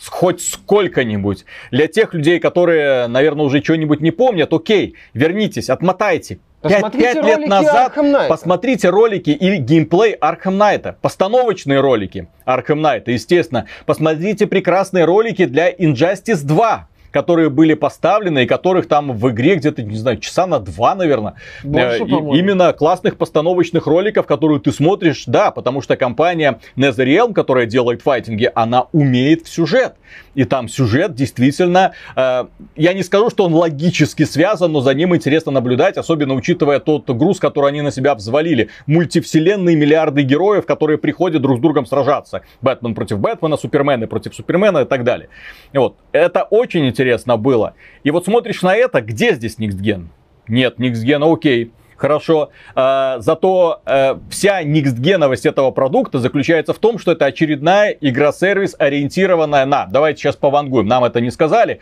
Хоть 0.07 0.41
сколько-нибудь. 0.41 1.45
Для 1.71 1.87
тех 1.87 2.15
людей, 2.15 2.39
которые, 2.39 3.07
наверное, 3.07 3.45
уже 3.45 3.63
что-нибудь 3.63 4.01
не 4.01 4.13
помнят, 4.13 4.53
окей, 4.53 4.95
вернитесь, 5.13 5.69
отмотайте. 5.69 6.39
Пять, 6.63 6.93
пять 6.93 7.25
лет 7.25 7.47
назад 7.47 7.97
посмотрите 8.29 8.91
ролики 8.91 9.31
или 9.31 9.57
геймплей 9.57 10.15
Arkham 10.15 10.59
Knight, 10.59 10.95
постановочные 11.01 11.81
ролики 11.81 12.29
Arkham 12.47 12.81
Knight, 12.83 13.05
естественно. 13.07 13.67
Посмотрите 13.87 14.47
прекрасные 14.47 15.07
ролики 15.07 15.47
для 15.47 15.71
Injustice 15.71 16.45
2 16.45 16.89
которые 17.11 17.51
были 17.51 17.75
поставлены, 17.75 18.45
и 18.45 18.47
которых 18.47 18.89
там 18.89 19.13
в 19.13 19.31
игре 19.31 19.57
где-то, 19.57 19.83
не 19.83 19.97
знаю, 19.97 20.19
часа 20.19 20.47
на 20.47 20.59
два, 20.59 20.95
наверное. 20.95 21.35
Больше, 21.63 22.01
Э, 22.05 22.37
именно 22.37 22.73
классных 22.73 23.17
постановочных 23.17 23.87
роликов, 23.87 24.27
которые 24.27 24.61
ты 24.61 24.73
смотришь, 24.73 25.25
да, 25.27 25.51
потому 25.51 25.83
что 25.83 25.97
компания 25.97 26.61
NetherRealm, 26.77 27.33
которая 27.33 27.67
делает 27.67 28.03
файтинги, 28.03 28.51
она 28.55 28.87
умеет 28.93 29.47
в 29.47 29.49
сюжет. 29.49 29.95
И 30.35 30.45
там 30.45 30.69
сюжет 30.69 31.15
действительно, 31.15 31.93
э, 32.17 32.45
я 32.77 32.93
не 32.93 33.03
скажу, 33.03 33.31
что 33.31 33.45
он 33.45 33.55
логически 33.55 34.25
связан, 34.25 34.73
но 34.73 34.81
за 34.81 34.95
ним 34.95 35.15
интересно 35.15 35.53
наблюдать, 35.53 35.97
особенно 35.97 36.35
учитывая 36.35 36.81
тот 36.81 37.09
груз, 37.11 37.39
который 37.39 37.69
они 37.69 37.83
на 37.83 37.91
себя 37.91 38.15
взвалили. 38.15 38.69
Мультивселенные 38.87 39.77
миллиарды 39.77 40.23
героев, 40.23 40.67
которые 40.67 40.99
приходят 40.99 41.43
друг 41.43 41.59
с 41.59 41.61
другом 41.61 41.87
сражаться. 41.87 42.43
Бэтмен 42.61 42.95
против 42.95 43.19
Бэтмена, 43.19 43.57
Супермены 43.57 44.07
против 44.07 44.35
Супермена 44.35 44.81
и 44.81 44.85
так 44.85 45.05
далее. 45.05 45.29
И 45.73 45.79
вот, 45.79 45.97
это 46.13 46.43
очень 46.43 46.87
интересно 46.87 47.00
было. 47.37 47.75
И 48.05 48.11
вот 48.11 48.25
смотришь 48.25 48.63
на 48.63 48.75
это, 48.75 49.01
где 49.01 49.35
здесь 49.35 49.59
Никсген? 49.59 50.11
Нет, 50.49 50.79
Никсгена, 50.79 51.33
окей. 51.33 51.73
Хорошо. 52.01 52.49
А, 52.75 53.19
зато 53.19 53.83
э, 53.85 54.15
вся 54.31 54.63
никстгеновость 54.63 55.45
этого 55.45 55.71
продукта 55.71 56.19
заключается 56.19 56.73
в 56.73 56.79
том, 56.79 56.99
что 56.99 57.13
это 57.13 57.27
очередная 57.27 57.91
игра-сервис, 57.91 58.75
ориентированная 58.79 59.67
на... 59.67 59.85
Давайте 59.85 60.23
сейчас 60.23 60.37
повангуем, 60.37 60.87
нам 60.87 61.05
это 61.05 61.21
не 61.21 61.31
сказали. 61.31 61.81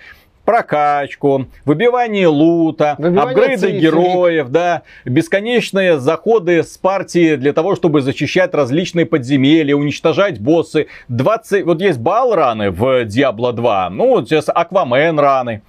Прокачку, 0.49 1.45
выбивание 1.67 2.27
лута, 2.27 2.95
Выбивание 2.97 3.33
апгрейды 3.33 3.67
цифрик. 3.67 3.83
героев, 3.83 4.49
да, 4.49 4.81
бесконечные 5.05 6.01
заходы 6.01 6.63
с 6.63 6.79
партии 6.79 7.37
для 7.37 7.53
того, 7.53 7.77
чтобы 7.77 8.01
защищать 8.01 8.55
различные 8.55 9.05
подземелья, 9.05 9.77
уничтожать 9.77 10.41
боссы. 10.41 10.87
20, 11.09 11.67
вот 11.67 11.83
есть 11.83 11.99
бал-раны 11.99 12.71
в 12.71 13.05
Diablo 13.05 13.53
2, 13.53 13.91
ну 13.91 14.09
вот 14.09 14.31
сейчас 14.31 14.49
Аквамен 14.49 15.21
раны. 15.21 15.61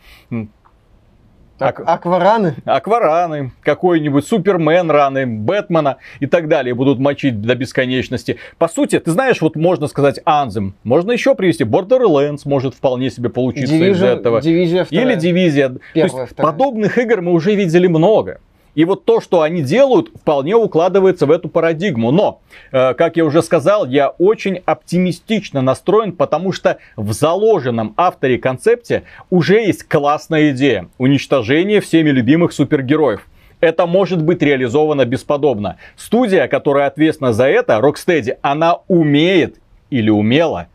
Ак- 1.60 1.82
Аквараны. 1.86 2.56
Аквараны, 2.66 3.52
какой-нибудь 3.62 4.26
Супермен 4.26 4.90
раны, 4.90 5.26
Бэтмена 5.26 5.98
и 6.20 6.26
так 6.26 6.48
далее 6.48 6.74
будут 6.74 7.00
мочить 7.00 7.42
до 7.42 7.56
бесконечности. 7.56 8.38
По 8.58 8.68
сути, 8.68 9.00
ты 9.00 9.12
знаешь, 9.12 9.42
вот 9.42 9.56
можно 9.56 9.88
сказать 9.88 10.20
Анзем, 10.26 10.76
можно 10.84 11.12
еще 11.12 11.36
привести 11.36 11.64
Borderlands, 11.64 12.42
может 12.46 12.76
вполне 12.76 13.10
себе 13.10 13.30
получиться 13.30 13.74
из 13.76 13.80
Дивизия, 13.80 14.08
этого. 14.16 14.42
дивизия 14.42 14.84
вторая. 14.86 15.06
Или 15.06 15.16
Дивизия. 15.16 15.70
То 15.70 15.80
Первая, 15.94 16.22
есть 16.24 16.34
вторая. 16.34 16.52
подобных 16.54 16.98
игр 16.98 17.22
мы 17.22 17.34
уже 17.34 17.56
видели 17.56 17.88
много. 17.88 18.40
И 18.80 18.86
вот 18.86 19.04
то, 19.04 19.20
что 19.20 19.42
они 19.42 19.62
делают, 19.62 20.08
вполне 20.08 20.56
укладывается 20.56 21.26
в 21.26 21.32
эту 21.32 21.50
парадигму. 21.50 22.12
Но, 22.12 22.40
э, 22.72 22.94
как 22.94 23.18
я 23.18 23.26
уже 23.26 23.44
сказал, 23.44 23.86
я 23.86 24.08
очень 24.08 24.62
оптимистично 24.66 25.62
настроен, 25.62 26.14
потому 26.14 26.54
что 26.54 26.78
в 26.96 27.12
заложенном 27.12 27.94
авторе 27.98 28.38
концепте 28.38 29.04
уже 29.30 29.56
есть 29.56 29.84
классная 29.84 30.52
идея. 30.52 30.88
Уничтожение 30.98 31.82
всеми 31.82 32.10
любимых 32.10 32.54
супергероев. 32.54 33.28
Это 33.60 33.86
может 33.86 34.24
быть 34.24 34.42
реализовано 34.42 35.04
бесподобно. 35.04 35.76
Студия, 35.98 36.48
которая 36.48 36.88
ответственна 36.88 37.34
за 37.34 37.50
это, 37.50 37.80
Rocksteady, 37.80 38.38
она 38.42 38.78
умеет 38.88 39.58
или 39.90 40.10
умела 40.10 40.70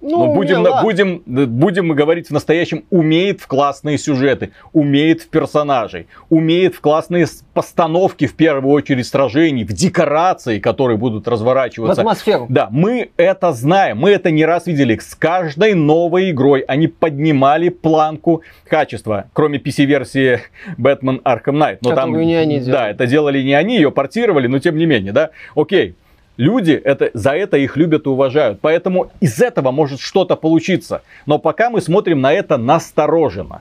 Ну, 0.00 0.26
но 0.26 0.34
будем, 0.34 0.62
на- 0.62 0.82
будем, 0.82 1.22
будем 1.26 1.88
мы 1.88 1.94
говорить 1.96 2.28
в 2.28 2.30
настоящем, 2.30 2.84
умеет 2.90 3.40
в 3.40 3.48
классные 3.48 3.98
сюжеты, 3.98 4.52
умеет 4.72 5.22
в 5.22 5.28
персонажей, 5.28 6.06
умеет 6.28 6.76
в 6.76 6.80
классные 6.80 7.26
постановки, 7.52 8.26
в 8.26 8.34
первую 8.34 8.72
очередь, 8.72 9.06
сражений, 9.08 9.64
в 9.64 9.72
декорации, 9.72 10.60
которые 10.60 10.96
будут 10.98 11.26
в 11.26 11.28
разворачиваться. 11.28 12.00
атмосферу. 12.02 12.46
Да, 12.48 12.68
мы 12.70 13.10
это 13.16 13.52
знаем, 13.52 13.98
мы 13.98 14.10
это 14.10 14.30
не 14.30 14.44
раз 14.44 14.66
видели. 14.66 14.96
С 14.98 15.16
каждой 15.16 15.74
новой 15.74 16.30
игрой 16.30 16.60
они 16.60 16.86
поднимали 16.86 17.68
планку 17.68 18.42
качества, 18.68 19.24
кроме 19.32 19.58
PC-версии 19.58 20.40
Batman 20.78 21.20
Arkham 21.22 21.54
Knight. 21.54 21.78
Но 21.80 21.90
там, 21.90 22.10
Которую 22.10 22.26
не 22.26 22.34
они 22.36 22.60
делали. 22.60 22.70
Да, 22.72 22.88
это 22.90 23.06
делали 23.06 23.42
не 23.42 23.54
они, 23.54 23.76
ее 23.76 23.90
портировали, 23.90 24.46
но 24.46 24.60
тем 24.60 24.76
не 24.76 24.86
менее, 24.86 25.12
да. 25.12 25.30
Окей, 25.56 25.96
Люди 26.38 26.70
это, 26.70 27.10
за 27.14 27.32
это 27.32 27.56
их 27.58 27.76
любят 27.76 28.06
и 28.06 28.08
уважают. 28.08 28.60
Поэтому 28.62 29.10
из 29.20 29.42
этого 29.42 29.72
может 29.72 30.00
что-то 30.00 30.36
получиться. 30.36 31.02
Но 31.26 31.38
пока 31.38 31.68
мы 31.68 31.80
смотрим 31.80 32.20
на 32.20 32.32
это 32.32 32.56
настороженно. 32.56 33.60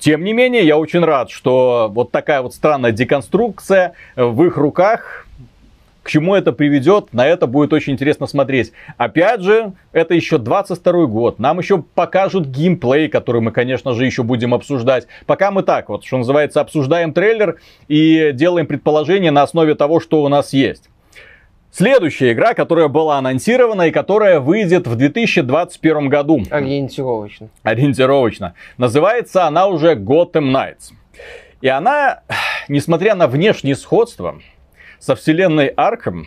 Тем 0.00 0.24
не 0.24 0.32
менее, 0.32 0.66
я 0.66 0.76
очень 0.76 1.04
рад, 1.04 1.30
что 1.30 1.88
вот 1.90 2.10
такая 2.10 2.42
вот 2.42 2.54
странная 2.54 2.90
деконструкция 2.90 3.92
в 4.16 4.44
их 4.44 4.56
руках. 4.56 5.26
К 6.02 6.10
чему 6.10 6.34
это 6.34 6.52
приведет, 6.52 7.12
на 7.12 7.26
это 7.26 7.46
будет 7.46 7.72
очень 7.72 7.92
интересно 7.92 8.26
смотреть. 8.26 8.72
Опять 8.96 9.42
же, 9.42 9.72
это 9.92 10.14
еще 10.14 10.38
22 10.38 11.06
год. 11.06 11.38
Нам 11.38 11.58
еще 11.58 11.84
покажут 11.94 12.46
геймплей, 12.46 13.08
который 13.08 13.42
мы, 13.42 13.52
конечно 13.52 13.92
же, 13.92 14.06
еще 14.06 14.22
будем 14.22 14.54
обсуждать. 14.54 15.06
Пока 15.26 15.50
мы 15.50 15.62
так 15.62 15.88
вот, 15.88 16.04
что 16.04 16.16
называется, 16.16 16.62
обсуждаем 16.62 17.12
трейлер 17.12 17.60
и 17.88 18.30
делаем 18.32 18.66
предположения 18.66 19.30
на 19.30 19.42
основе 19.42 19.74
того, 19.74 20.00
что 20.00 20.24
у 20.24 20.28
нас 20.28 20.52
есть. 20.52 20.88
Следующая 21.70 22.32
игра, 22.32 22.54
которая 22.54 22.88
была 22.88 23.18
анонсирована 23.18 23.88
и 23.88 23.90
которая 23.90 24.40
выйдет 24.40 24.86
в 24.86 24.96
2021 24.96 26.08
году. 26.08 26.42
Ориентировочно. 26.50 27.48
Ориентировочно. 27.62 28.54
Называется 28.78 29.46
она 29.46 29.66
уже 29.66 29.94
Gotham 29.94 30.50
Knights. 30.52 30.92
И 31.60 31.68
она, 31.68 32.22
несмотря 32.68 33.14
на 33.14 33.26
внешнее 33.26 33.76
сходство 33.76 34.40
со 34.98 35.14
вселенной 35.14 35.68
Арkham, 35.68 36.24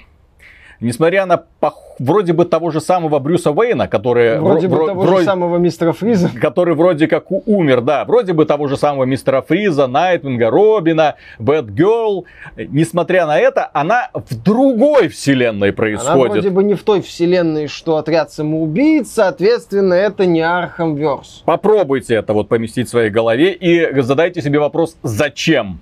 несмотря 0.81 1.25
на 1.25 1.43
пох- 1.61 1.73
вроде 1.99 2.33
бы 2.33 2.45
того 2.45 2.71
же 2.71 2.81
самого 2.81 3.19
Брюса 3.19 3.51
Уэйна, 3.51 3.87
который 3.87 4.39
Вроде 4.39 4.67
вро- 4.67 4.69
бы 4.69 4.75
вро- 4.75 4.87
того 4.87 5.01
вроде- 5.03 5.19
же 5.19 5.25
самого 5.25 5.57
мистера 5.57 5.91
Фриза. 5.93 6.29
который 6.41 6.75
вроде 6.75 7.07
как 7.07 7.31
умер, 7.31 7.81
да, 7.81 8.05
вроде 8.05 8.33
бы 8.33 8.45
того 8.45 8.67
же 8.67 8.75
самого 8.77 9.03
мистера 9.05 9.41
Фриза, 9.41 9.87
Найтвинга, 9.87 10.49
Робина, 10.49 11.15
Бэтгерл. 11.39 12.25
Несмотря 12.57 13.25
на 13.27 13.37
это, 13.39 13.69
она 13.73 14.09
в 14.13 14.35
другой 14.43 15.07
вселенной 15.07 15.69
Она 15.69 15.75
происходит. 15.75 16.31
вроде 16.33 16.49
бы 16.49 16.63
не 16.63 16.73
в 16.73 16.83
той 16.83 17.01
вселенной, 17.01 17.67
что 17.67 17.97
отряд 17.97 18.31
самоубийц, 18.31 19.11
соответственно, 19.11 19.93
это 19.93 20.25
не 20.25 20.41
Arkhamverse. 20.41 21.43
Попробуйте 21.45 22.15
это 22.15 22.33
вот 22.33 22.49
поместить 22.49 22.87
в 22.87 22.89
своей 22.91 23.09
голове 23.09 23.53
и 23.53 24.01
задайте 24.01 24.41
себе 24.41 24.59
вопрос, 24.59 24.97
зачем 25.03 25.79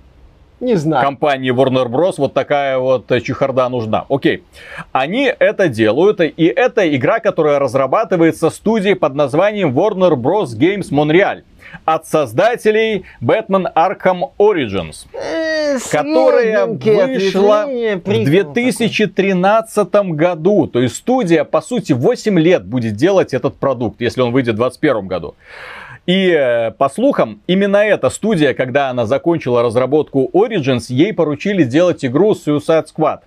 Не 0.60 0.74
знаю. 0.76 1.04
компании 1.04 1.52
Warner 1.52 1.88
Bros. 1.88 2.14
вот 2.18 2.34
такая 2.34 2.78
вот 2.78 3.06
чехарда 3.22 3.68
нужна. 3.68 4.04
Окей. 4.08 4.44
Они 4.92 5.32
это 5.38 5.68
делают, 5.68 6.20
и 6.20 6.44
это 6.44 6.94
игра, 6.94 7.20
которая 7.20 7.58
разрабатывается 7.58 8.50
студией 8.50 8.94
под 8.94 9.14
названием 9.14 9.76
Warner 9.76 10.14
Bros. 10.14 10.56
Games 10.58 10.90
Montreal. 10.90 11.42
От 11.84 12.06
создателей 12.06 13.04
Batman 13.22 13.72
Arkham 13.74 14.32
Origins, 14.38 15.06
Э, 15.14 15.78
которая 15.90 16.66
вышла 16.66 17.66
в 17.66 17.98
прикол 18.00 18.24
2013 18.24 19.94
году. 20.12 20.66
То 20.66 20.80
есть 20.80 20.96
студия, 20.96 21.44
по 21.44 21.60
сути, 21.60 21.92
8 21.92 22.38
лет 22.38 22.64
будет 22.64 22.96
делать 22.96 23.34
этот 23.34 23.56
продукт, 23.56 24.00
если 24.00 24.20
он 24.20 24.32
выйдет 24.32 24.54
в 24.54 24.58
2021 24.58 25.06
году. 25.06 25.34
И 26.10 26.28
э, 26.36 26.72
по 26.72 26.88
слухам, 26.88 27.40
именно 27.46 27.76
эта 27.76 28.10
студия, 28.10 28.52
когда 28.52 28.90
она 28.90 29.06
закончила 29.06 29.62
разработку 29.62 30.28
Origins, 30.32 30.86
ей 30.88 31.12
поручили 31.12 31.62
сделать 31.62 32.04
игру 32.04 32.32
Suicide 32.32 32.86
Squad. 32.92 33.20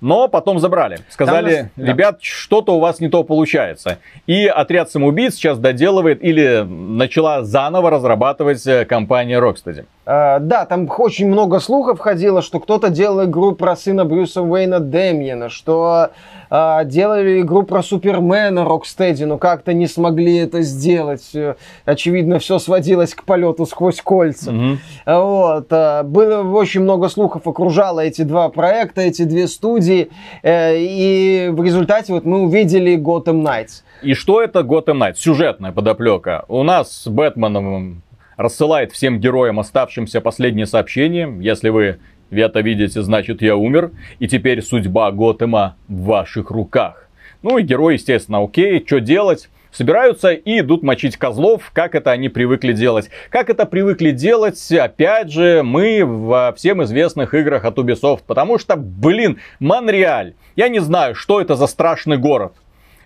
Но 0.00 0.28
потом 0.28 0.58
забрали. 0.58 1.00
Сказали, 1.10 1.70
да. 1.76 1.86
ребят, 1.86 2.22
что-то 2.22 2.74
у 2.74 2.80
вас 2.80 2.98
не 2.98 3.10
то 3.10 3.24
получается. 3.24 3.98
И 4.26 4.46
отряд 4.46 4.90
самоубийц 4.90 5.34
сейчас 5.34 5.58
доделывает 5.58 6.24
или 6.24 6.62
начала 6.66 7.44
заново 7.44 7.90
разрабатывать 7.90 8.66
э, 8.66 8.86
компания 8.86 9.38
Rocksteady. 9.38 9.84
А, 10.06 10.38
да, 10.38 10.66
там 10.66 10.88
очень 10.98 11.26
много 11.28 11.60
слухов 11.60 11.98
ходило, 11.98 12.42
что 12.42 12.60
кто-то 12.60 12.90
делал 12.90 13.24
игру 13.24 13.52
про 13.52 13.74
сына 13.74 14.04
Брюса 14.04 14.42
Уэйна 14.42 14.78
Демьена, 14.80 15.48
что 15.48 16.10
а, 16.50 16.84
делали 16.84 17.40
игру 17.40 17.62
про 17.62 17.82
Супермена 17.82 18.64
Рокстеди, 18.64 19.24
но 19.24 19.38
как-то 19.38 19.72
не 19.72 19.86
смогли 19.86 20.36
это 20.36 20.60
сделать. 20.60 21.30
Э, 21.34 21.54
Очевидно, 21.86 22.38
все 22.38 22.58
сводилось 22.58 23.14
к 23.14 23.24
полету 23.24 23.64
сквозь 23.64 24.00
кольца. 24.02 24.52
Мгм. 24.52 24.78
Вот. 25.06 25.66
а, 25.70 26.02
Было 26.02 26.42
очень 26.54 26.82
много 26.82 27.08
слухов, 27.08 27.46
окружало 27.48 28.00
эти 28.00 28.22
два 28.22 28.50
проекта, 28.50 29.00
эти 29.00 29.22
две 29.24 29.48
студии. 29.48 30.10
э, 30.42 30.76
И 30.76 31.48
в 31.50 31.62
результате 31.62 32.12
вот 32.12 32.24
мы 32.26 32.42
увидели 32.42 32.96
Gotham 32.98 33.42
Knights. 33.42 33.82
И 34.02 34.12
что 34.12 34.42
это 34.42 34.60
Gotham 34.60 34.98
Knights? 34.98 35.14
Сюжетная 35.16 35.72
подоплека. 35.72 36.44
У 36.48 36.62
нас 36.62 37.06
Бэтмен 37.08 37.56
м, 37.56 38.02
рассылает 38.36 38.92
всем 38.92 39.20
героям 39.20 39.60
оставшимся 39.60 40.20
последнее 40.20 40.66
сообщение. 40.66 41.32
Если 41.40 41.68
вы 41.68 41.98
это 42.30 42.60
видите, 42.60 43.02
значит 43.02 43.42
я 43.42 43.56
умер. 43.56 43.92
И 44.18 44.28
теперь 44.28 44.62
судьба 44.62 45.10
Готэма 45.12 45.76
в 45.88 46.04
ваших 46.04 46.50
руках. 46.50 47.08
Ну 47.42 47.58
и 47.58 47.62
герои, 47.62 47.94
естественно, 47.94 48.42
окей, 48.42 48.82
что 48.86 49.00
делать? 49.00 49.48
Собираются 49.70 50.32
и 50.32 50.60
идут 50.60 50.84
мочить 50.84 51.16
козлов, 51.16 51.70
как 51.72 51.96
это 51.96 52.12
они 52.12 52.28
привыкли 52.28 52.72
делать. 52.72 53.10
Как 53.28 53.50
это 53.50 53.66
привыкли 53.66 54.12
делать, 54.12 54.70
опять 54.70 55.32
же, 55.32 55.62
мы 55.64 56.04
во 56.04 56.52
всем 56.52 56.84
известных 56.84 57.34
играх 57.34 57.64
от 57.64 57.76
Ubisoft. 57.76 58.20
Потому 58.24 58.58
что, 58.58 58.76
блин, 58.76 59.40
Монреаль. 59.58 60.34
Я 60.54 60.68
не 60.68 60.78
знаю, 60.78 61.16
что 61.16 61.40
это 61.40 61.56
за 61.56 61.66
страшный 61.66 62.18
город. 62.18 62.54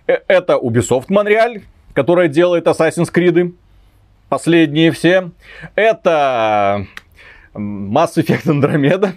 Э, 0.05 0.19
Это 0.27 0.53
Ubisoft 0.53 1.05
Монреаль, 1.09 1.63
которая 1.93 2.27
делает 2.27 2.67
Assassin's 2.67 3.11
Creed. 3.11 3.53
Последние 4.29 4.91
все. 4.91 5.31
Это 5.75 6.85
Mass 7.53 8.15
Effect 8.15 8.45
Andromeda. 8.45 9.13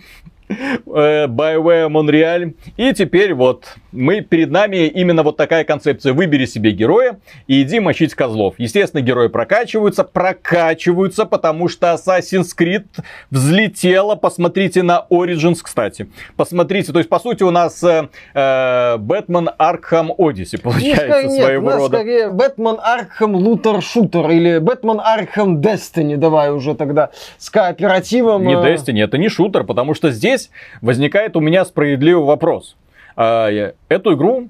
Э, 0.87 1.27
BioWare 1.27 1.89
Montreal. 1.89 2.55
И 2.77 2.93
теперь 2.93 3.35
вот 3.35 3.67
мы 3.93 4.21
перед 4.21 4.51
нами 4.51 4.87
именно 4.87 5.23
вот 5.23 5.37
такая 5.37 5.65
концепция. 5.65 6.13
Выбери 6.13 6.47
себе 6.47 6.73
героя 6.73 7.19
и 7.47 7.63
иди 7.63 7.81
мочить 7.81 8.15
козлов. 8.15 8.55
Естественно, 8.59 9.01
герои 9.01 9.29
прокачиваются, 9.29 10.05
прокачиваются, 10.05 11.25
потому 11.25 11.69
что 11.69 11.95
Assassin's 11.95 12.49
Creed 12.59 12.87
взлетела. 13.31 14.17
Посмотрите 14.17 14.83
на 14.83 15.07
Origins, 15.11 15.59
кстати. 15.63 16.09
Посмотрите, 16.37 16.93
то 16.93 16.99
есть, 16.99 17.09
по 17.09 17.19
сути, 17.19 17.43
у 17.43 17.51
нас 17.51 17.83
э, 17.83 18.97
Бэтмен 18.99 19.51
Аркхам 19.59 20.13
Одиссе 20.17 20.59
получается 20.59 21.23
нет, 21.23 21.43
своего 21.43 21.71
нет, 21.71 21.79
рода. 21.79 21.97
скорее 21.99 22.31
Бэтмен 22.31 22.79
Аркхам 22.83 23.35
Лутер 23.35 23.83
Шутер 23.83 24.31
или 24.31 24.59
Бэтмен 24.59 25.01
Аркхам 25.03 25.61
Destiny, 25.61 26.17
давай 26.17 26.51
уже 26.51 26.75
тогда 26.75 27.11
с 27.39 27.51
кооперативом. 27.51 28.47
Не 28.47 28.55
э, 28.55 28.75
Destiny, 28.75 29.03
это 29.03 29.19
не 29.19 29.29
шутер, 29.29 29.65
потому 29.65 29.95
что 29.95 30.11
здесь 30.11 30.42
возникает 30.81 31.37
у 31.37 31.41
меня 31.41 31.65
справедливый 31.65 32.25
вопрос. 32.25 32.77
А, 33.17 33.49
эту 33.89 34.15
игру 34.15 34.49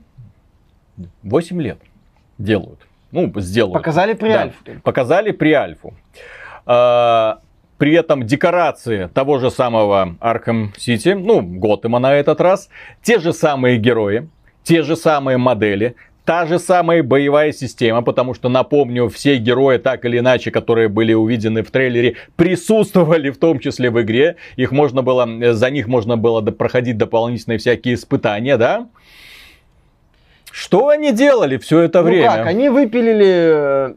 8 1.22 1.62
лет 1.62 1.78
делают. 2.38 2.80
Ну, 3.10 3.30
сделают. 3.40 3.74
Показали 3.74 4.14
при 4.14 4.28
да, 4.28 4.40
альфу. 4.42 4.56
Показали 4.82 5.32
при 5.32 5.52
альфу. 5.52 5.94
А, 6.64 7.40
при 7.78 7.94
этом 7.94 8.24
декорации 8.24 9.10
того 9.12 9.38
же 9.38 9.50
самого 9.50 10.16
Arkham 10.20 10.68
City, 10.76 11.14
ну, 11.14 11.42
Готэма 11.42 11.98
на 11.98 12.14
этот 12.14 12.40
раз, 12.40 12.68
те 13.02 13.18
же 13.18 13.32
самые 13.32 13.76
герои, 13.78 14.28
те 14.62 14.82
же 14.82 14.94
самые 14.94 15.36
модели, 15.36 15.96
та 16.24 16.46
же 16.46 16.58
самая 16.58 17.02
боевая 17.02 17.52
система, 17.52 18.02
потому 18.02 18.34
что, 18.34 18.48
напомню, 18.48 19.08
все 19.08 19.36
герои, 19.36 19.78
так 19.78 20.04
или 20.04 20.18
иначе, 20.18 20.50
которые 20.50 20.88
были 20.88 21.12
увидены 21.12 21.62
в 21.62 21.70
трейлере, 21.70 22.16
присутствовали 22.36 23.30
в 23.30 23.38
том 23.38 23.58
числе 23.58 23.90
в 23.90 24.00
игре. 24.02 24.36
Их 24.56 24.72
можно 24.72 25.02
было, 25.02 25.54
за 25.54 25.70
них 25.70 25.88
можно 25.88 26.16
было 26.16 26.40
проходить 26.40 26.96
дополнительные 26.96 27.58
всякие 27.58 27.94
испытания, 27.94 28.56
да? 28.56 28.88
Что 30.52 30.88
они 30.88 31.12
делали 31.12 31.56
все 31.56 31.80
это 31.80 32.02
ну 32.02 32.08
время? 32.08 32.28
Как? 32.28 32.46
Они 32.46 32.68
выпилили 32.68 33.94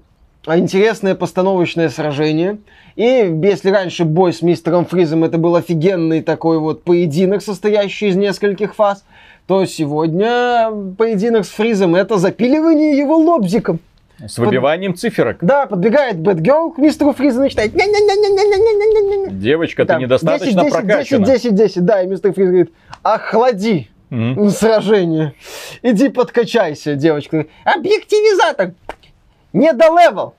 э, 0.47 0.55
интересное 0.55 1.13
постановочное 1.13 1.89
сражение. 1.89 2.57
И 2.95 3.03
если 3.03 3.69
раньше 3.69 4.05
бой 4.05 4.31
с 4.31 4.41
мистером 4.41 4.85
Фризом 4.85 5.25
это 5.25 5.37
был 5.37 5.57
офигенный 5.57 6.21
такой 6.21 6.59
вот 6.59 6.83
поединок, 6.83 7.41
состоящий 7.41 8.07
из 8.07 8.15
нескольких 8.15 8.73
фаз, 8.73 9.03
то 9.47 9.65
сегодня 9.65 10.71
поединок 10.97 11.45
с 11.45 11.49
Фризом 11.49 11.95
это 11.95 12.17
запиливание 12.17 12.97
его 12.97 13.17
лобзиком. 13.17 13.79
С 14.25 14.37
выбиванием 14.37 14.93
Под... 14.93 15.01
циферок. 15.01 15.37
Да, 15.41 15.65
подбегает 15.65 16.19
Бэтгерл 16.19 16.71
к 16.71 16.77
мистеру 16.77 17.11
Фризу 17.13 17.39
и 17.39 17.43
начинает... 17.43 17.73
Девочка, 19.37 19.85
ты 19.85 19.95
недостаточно 19.95 20.63
10, 20.63 20.63
10, 20.63 20.71
прокачана. 20.71 21.25
10, 21.25 21.41
10, 21.43 21.55
10, 21.55 21.85
да, 21.85 22.01
и 22.01 22.07
мистер 22.07 22.33
Фриз 22.33 22.47
говорит, 22.47 22.73
охлади 23.03 23.89
mm-hmm. 24.09 24.49
сражение. 24.49 25.33
Иди 25.81 26.09
подкачайся, 26.09 26.95
девочка. 26.95 27.45
Объективизатор. 27.65 28.73
Не 29.51 29.73
до 29.73 29.85
левел. 29.87 30.35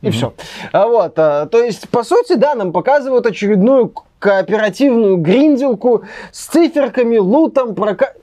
И 0.00 0.06
mm-hmm. 0.06 0.10
все. 0.10 0.34
А 0.72 0.86
вот, 0.86 1.14
а, 1.18 1.46
то 1.46 1.62
есть, 1.62 1.88
по 1.88 2.04
сути, 2.04 2.34
да, 2.34 2.54
нам 2.54 2.72
показывают 2.72 3.26
очередную 3.26 3.92
кооперативную 4.24 5.18
гринделку 5.18 6.04
с 6.32 6.46
циферками, 6.46 7.18
лутом, 7.18 7.74
прока... 7.74 8.14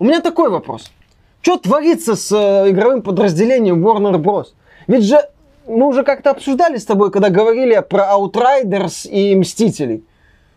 У 0.00 0.04
меня 0.04 0.20
такой 0.20 0.50
вопрос. 0.50 0.90
Что 1.40 1.56
творится 1.56 2.16
с 2.16 2.32
э, 2.32 2.70
игровым 2.70 3.00
подразделением 3.02 3.86
Warner 3.86 4.16
Bros? 4.16 4.46
Ведь 4.88 5.04
же 5.04 5.20
мы 5.68 5.86
уже 5.86 6.02
как-то 6.02 6.30
обсуждали 6.30 6.78
с 6.78 6.84
тобой, 6.84 7.12
когда 7.12 7.30
говорили 7.30 7.80
про 7.88 8.08
Outriders 8.16 9.08
и 9.08 9.36
Мстителей, 9.36 10.04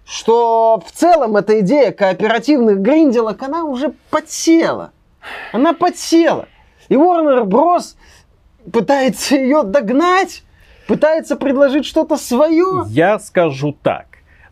что 0.06 0.82
в 0.84 0.92
целом 0.92 1.38
эта 1.38 1.60
идея 1.60 1.92
кооперативных 1.92 2.80
гринделок, 2.80 3.44
она 3.44 3.66
уже 3.66 3.94
подсела. 4.10 4.90
Она 5.54 5.74
подсела. 5.74 6.48
И 6.88 6.96
Warner 6.96 7.44
Bros. 7.44 7.94
пытается 8.74 9.36
ее 9.36 9.62
догнать, 9.62 10.42
пытается 10.88 11.36
предложить 11.36 11.86
что-то 11.86 12.18
свое. 12.18 12.86
Я 12.88 13.20
скажу 13.20 13.78
так 13.84 14.09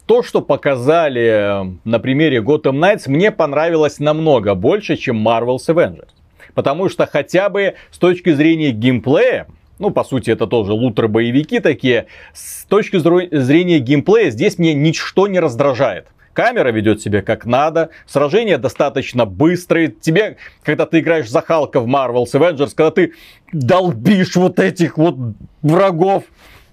то, 0.08 0.24
что 0.24 0.42
показали 0.42 1.22
э, 1.22 1.72
на 1.84 2.00
примере 2.00 2.40
Gotham 2.40 2.80
Knights, 2.80 3.04
мне 3.08 3.30
понравилось 3.30 4.00
намного 4.00 4.56
больше, 4.56 4.96
чем 4.96 5.28
Marvel's 5.28 5.68
Avengers. 5.68 6.08
Потому 6.56 6.90
что 6.90 7.06
хотя 7.06 7.50
бы 7.50 7.76
с 7.92 7.98
точки 8.00 8.34
зрения 8.34 8.72
геймплея, 8.72 9.48
ну, 9.80 9.92
по 9.92 10.04
сути, 10.04 10.32
это 10.32 10.48
тоже 10.48 10.74
лутер-боевики 10.74 11.60
такие, 11.60 12.08
с 12.34 12.66
точки 12.66 12.98
зрения 12.98 13.80
геймплея 13.80 14.32
здесь 14.32 14.58
мне 14.58 14.74
ничто 14.74 15.28
не 15.28 15.40
раздражает. 15.40 16.08
Камера 16.34 16.70
ведет 16.70 17.02
себя 17.02 17.22
как 17.22 17.46
надо, 17.46 17.90
сражения 18.06 18.58
достаточно 18.58 19.26
быстрые. 19.26 19.90
Тебе, 19.90 20.38
когда 20.64 20.86
ты 20.86 21.00
играешь 21.00 21.30
за 21.30 21.42
Халка 21.42 21.82
в 21.82 21.88
Marvel's 21.88 22.32
Avengers, 22.34 22.72
когда 22.76 22.92
ты 22.92 23.14
долбишь 23.52 24.36
вот 24.36 24.60
этих 24.60 24.98
вот 24.98 25.16
врагов, 25.64 26.24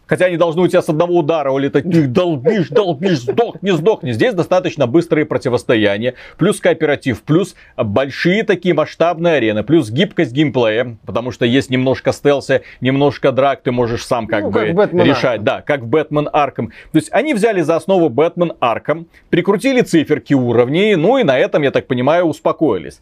Хотя 0.06 0.26
они 0.26 0.36
должны 0.36 0.62
у 0.62 0.68
тебя 0.68 0.82
с 0.82 0.88
одного 0.88 1.18
удара 1.18 1.50
улетать. 1.50 1.84
Ты 1.84 2.06
долбишь, 2.06 2.68
долбишь, 2.68 3.20
сдохни, 3.20 3.70
сдохни. 3.70 4.12
Здесь 4.12 4.34
достаточно 4.34 4.86
быстрые 4.86 5.24
противостояния. 5.26 6.14
Плюс 6.36 6.60
кооператив, 6.60 7.22
плюс 7.22 7.54
большие 7.76 8.42
такие 8.42 8.74
масштабные 8.74 9.36
арены. 9.36 9.62
Плюс 9.62 9.90
гибкость 9.90 10.32
геймплея. 10.32 10.96
Потому 11.06 11.30
что 11.30 11.44
есть 11.46 11.70
немножко 11.70 12.12
стелса, 12.12 12.62
немножко 12.80 13.32
драк. 13.32 13.62
Ты 13.62 13.72
можешь 13.72 14.04
сам 14.04 14.26
как 14.26 14.44
ну, 14.44 14.50
бы 14.50 14.74
как 14.74 14.92
решать. 14.92 15.42
Да, 15.42 15.62
как 15.62 15.80
в 15.80 15.86
Бэтмен 15.86 16.28
Арком. 16.32 16.68
То 16.92 16.98
есть 16.98 17.08
они 17.12 17.34
взяли 17.34 17.62
за 17.62 17.76
основу 17.76 18.08
Бэтмен 18.08 18.52
Арком. 18.60 19.06
Прикрутили 19.30 19.80
циферки 19.80 20.34
уровней. 20.34 20.96
Ну 20.96 21.18
и 21.18 21.24
на 21.24 21.38
этом, 21.38 21.62
я 21.62 21.70
так 21.70 21.86
понимаю, 21.86 22.26
успокоились. 22.26 23.00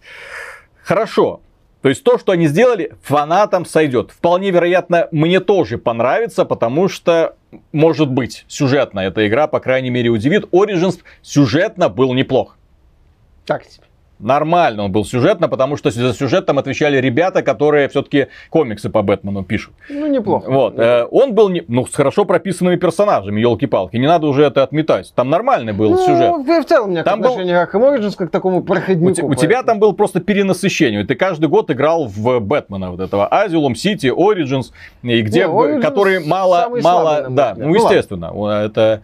Хорошо. 0.83 1.41
То 1.83 1.89
есть 1.89 2.05
то, 2.05 2.17
что 2.17 2.33
они 2.33 2.47
сделали, 2.47 2.93
фанатам 3.03 3.67
сойдет. 3.67 4.13
Вполне 4.13 4.51
вероятно, 4.51 5.09
мне 5.11 5.41
тоже 5.41 5.79
понравится, 5.79 6.45
потому 6.45 6.89
что, 6.89 7.37
может 7.73 8.09
быть, 8.09 8.45
сюжетно 8.49 9.01
эта 9.01 9.27
игра, 9.27 9.49
по 9.49 9.59
крайней 9.59 9.91
мере, 9.91 10.09
удивит. 10.09 10.45
Origins 10.53 11.01
сюжетно 11.23 11.89
был 11.89 12.15
неплох. 12.15 12.57
Так 13.45 13.65
себе 13.65 13.85
нормально 14.23 14.85
он 14.85 14.93
был 14.93 15.05
сюжетно, 15.05 15.49
потому 15.49 15.77
что 15.77 15.91
за 15.91 16.15
сюжет 16.15 16.47
там 16.47 16.59
отвечали 16.59 16.99
ребята, 16.99 17.43
которые 17.43 17.89
все-таки 17.89 18.29
комиксы 18.51 18.89
по 18.91 19.03
Бэтмену 19.03 19.45
пишут. 19.45 19.75
Ну, 19.89 20.07
неплохо. 20.07 20.51
Вот. 20.51 20.79
Э, 20.79 21.07
он 21.11 21.35
был 21.35 21.49
не, 21.49 21.65
ну, 21.69 21.87
с 21.87 21.95
хорошо 21.95 22.25
прописанными 22.25 22.77
персонажами, 22.77 23.41
елки-палки. 23.41 23.97
Не 23.97 24.07
надо 24.07 24.27
уже 24.27 24.45
это 24.45 24.63
отметать. 24.63 25.13
Там 25.15 25.31
нормальный 25.31 25.73
был 25.73 25.91
ну, 25.91 25.99
сюжет. 25.99 26.65
В 26.65 26.65
целом, 26.65 26.89
у 26.89 26.91
меня 26.91 27.03
там 27.03 27.21
был... 27.21 27.37
к 27.37 27.75
Origins 27.75 28.17
как 28.17 28.29
к 28.29 28.31
такому 28.31 28.63
проходнику. 28.63 29.27
У, 29.27 29.31
у 29.31 29.35
тебя 29.35 29.63
там 29.63 29.79
был 29.79 29.93
просто 29.93 30.21
перенасыщение. 30.21 31.05
Ты 31.05 31.15
каждый 31.15 31.49
год 31.49 31.71
играл 31.71 32.07
в 32.07 32.41
Бэтмена 32.41 32.91
вот 32.91 33.01
этого. 33.01 33.27
Азилум, 33.27 33.75
Сити, 33.75 34.07
Origins, 34.07 34.73
и 35.03 35.23
где, 35.23 35.47
не, 35.47 35.81
который 35.81 36.25
мало, 36.25 36.69
мало, 36.83 37.27
да, 37.29 37.55
ну, 37.57 37.75
естественно, 37.75 38.33
это 38.65 38.83
Э, 38.83 39.01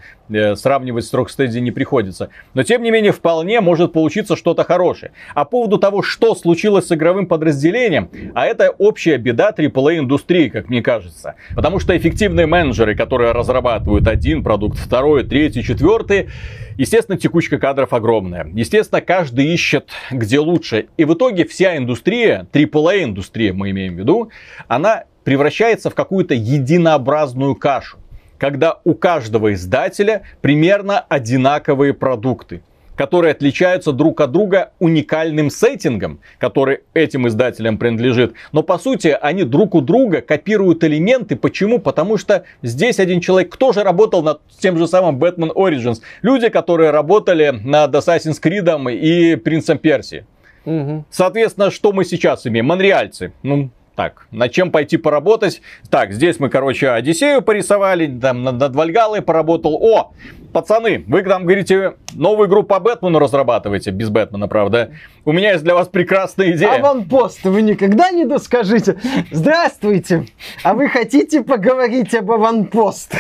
сравнивать 0.57 1.05
с 1.05 1.13
Rocksteady 1.13 1.61
не 1.61 1.71
приходится. 1.71 2.31
Но 2.55 2.63
тем 2.63 2.83
не 2.83 2.91
менее 2.91 3.13
вполне 3.13 3.61
может 3.61 3.93
получиться 3.93 4.37
что-то 4.37 4.65
хорошее. 4.65 5.13
А 5.35 5.45
по 5.45 5.59
поводу 5.59 5.79
того, 5.79 6.03
что 6.03 6.37
случилось 6.37 6.87
с 6.87 6.93
игровым 6.93 7.27
подразделением, 7.27 8.11
а 8.35 8.47
это 8.47 8.71
общая 8.71 9.17
беда 9.17 9.51
AAA 9.51 9.99
индустрии, 9.99 10.49
как 10.49 10.69
мне 10.69 10.83
кажется. 10.83 11.35
Потому 11.57 11.81
что 11.81 11.97
эффективные 11.97 12.47
менеджеры, 12.47 12.95
которые 12.95 13.33
разрабатывают 13.33 14.07
один 14.07 14.45
продукт, 14.45 14.79
второй, 14.79 15.25
третий, 15.25 15.65
четвертый, 15.65 16.29
Естественно, 16.77 17.19
текучка 17.19 17.59
кадров 17.59 17.93
огромная. 17.93 18.47
Естественно, 18.55 19.01
каждый 19.01 19.47
ищет, 19.53 19.91
где 20.13 20.39
лучше. 20.39 20.87
И 20.97 21.05
в 21.05 21.15
итоге 21.15 21.45
вся 21.45 21.77
индустрия, 21.77 22.47
AAA 22.53 23.03
индустрия 23.03 23.53
мы 23.53 23.71
имеем 23.71 23.97
в 23.97 23.99
виду, 23.99 24.31
она 24.69 25.03
превращается 25.25 25.91
в 25.91 25.97
какую-то 25.97 26.35
единообразную 26.35 27.57
кашу 27.57 27.99
когда 28.39 28.79
у 28.85 28.95
каждого 28.95 29.53
издателя 29.53 30.23
примерно 30.41 31.01
одинаковые 31.01 31.95
продукты 31.95 32.63
которые 32.99 33.31
отличаются 33.31 33.93
друг 33.93 34.21
от 34.21 34.33
друга 34.33 34.73
уникальным 34.81 35.51
сеттингом, 35.51 36.19
который 36.39 36.81
этим 36.95 37.29
издателям 37.29 37.79
принадлежит. 37.79 38.35
Но 38.51 38.65
по 38.65 38.77
сути 38.77 39.17
они 39.23 39.45
друг 39.45 39.77
у 39.77 39.81
друга 39.81 40.21
копируют 40.21 40.83
элементы. 40.83 41.37
Почему? 41.37 41.79
Потому 41.79 42.17
что 42.17 42.43
здесь 42.63 42.99
один 42.99 43.21
человек, 43.21 43.53
кто 43.53 43.73
же 43.73 43.85
работал 43.85 44.25
над 44.25 44.41
тем 44.59 44.77
же 44.77 44.89
самым 44.89 45.17
Batman 45.23 45.55
Origins? 45.55 46.01
Люди, 46.23 46.49
которые 46.49 46.91
работали 46.91 47.51
над 47.63 47.95
Assassin's 47.95 48.43
Creed 48.43 48.93
и 48.93 49.37
Принцем 49.37 49.79
Персии. 49.79 50.27
Угу. 50.65 51.05
Соответственно, 51.09 51.71
что 51.71 51.93
мы 51.93 52.05
сейчас 52.05 52.49
имеем? 52.49 52.67
Монреальцы. 52.67 53.33
Ну, 53.45 53.71
так, 53.99 54.29
над 54.31 54.53
чем 54.53 54.71
пойти 54.71 54.97
поработать? 54.97 55.61
Так, 55.91 56.13
здесь 56.13 56.39
мы, 56.39 56.51
короче, 56.51 56.89
Одиссею 56.91 57.43
порисовали, 57.43 58.07
там 58.07 58.45
над 58.45 58.77
Вальгалой 58.77 59.23
поработал. 59.23 59.75
О, 59.75 60.13
пацаны, 60.53 61.03
вы 61.09 61.25
там 61.25 61.43
говорите, 61.43 61.95
новую 62.15 62.49
игру 62.49 62.63
по 62.63 62.79
Бэтмену 62.79 63.19
разрабатываете, 63.19 63.91
без 63.91 64.11
Бэтмена, 64.11 64.47
правда. 64.47 64.93
У 65.25 65.33
меня 65.33 65.51
есть 65.51 65.65
для 65.65 65.75
вас 65.75 65.89
прекрасная 65.89 66.53
идея. 66.53 66.77
Аванпост, 66.77 67.43
вы 67.43 67.61
никогда 67.63 68.13
не 68.13 68.25
доскажите. 68.25 69.01
Здравствуйте, 69.33 70.27
а 70.63 70.75
вы 70.75 70.89
хотите 70.89 71.43
поговорить 71.43 72.15
об 72.15 72.31
аванпостах? 72.31 73.19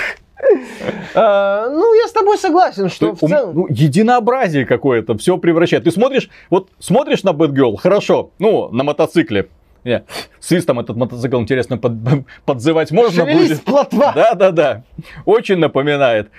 А, 1.17 1.69
ну, 1.69 1.93
я 2.01 2.07
с 2.07 2.13
тобой 2.13 2.39
согласен, 2.39 2.89
что 2.89 3.17
в 3.17 3.19
целом... 3.19 3.55
Ну, 3.55 3.67
единообразие 3.69 4.65
какое-то, 4.65 5.19
все 5.19 5.37
превращает. 5.39 5.83
Ты 5.83 5.91
смотришь, 5.91 6.31
вот 6.51 6.69
смотришь 6.79 7.25
на 7.25 7.33
Бэтгерл, 7.33 7.75
хорошо, 7.75 8.31
ну, 8.39 8.69
на 8.71 8.85
мотоцикле, 8.85 9.49
не, 9.85 10.05
свистом 10.41 10.81
этот 10.81 10.97
мотоцикл, 10.97 11.39
интересно, 11.39 11.79
под, 11.79 11.93
подзывать 12.45 12.91
можно 12.91 13.25
Шевелись, 13.25 13.49
будет? 13.49 13.63
плотва! 13.63 14.13
Да-да-да. 14.15 14.83
Очень 15.25 15.59
напоминает. 15.59 16.31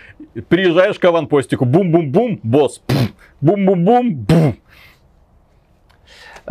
Приезжаешь 0.50 1.00
к 1.00 1.06
аванпостику, 1.06 1.66
бум-бум-бум, 1.66 2.40
босс. 2.44 2.82
Бум-бум-бум, 3.42 4.14
бум. 4.14 4.56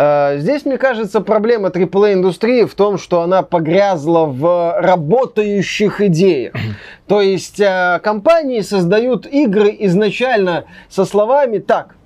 А, 0.01 0.37
здесь, 0.37 0.65
мне 0.65 0.79
кажется, 0.79 1.21
проблема 1.21 1.71
AAA-индустрии 1.71 2.65
в 2.65 2.75
том, 2.75 2.99
что 2.99 3.23
она 3.23 3.43
погрязла 3.43 4.27
в 4.27 4.81
работающих 4.81 6.01
идеях. 6.01 6.55
То 7.09 7.21
есть 7.21 7.61
а, 7.61 7.99
компании 7.99 8.61
создают 8.61 9.27
игры 9.27 9.75
изначально 9.81 10.67
со 10.89 11.05
словами 11.05 11.59
«Так, 11.59 11.97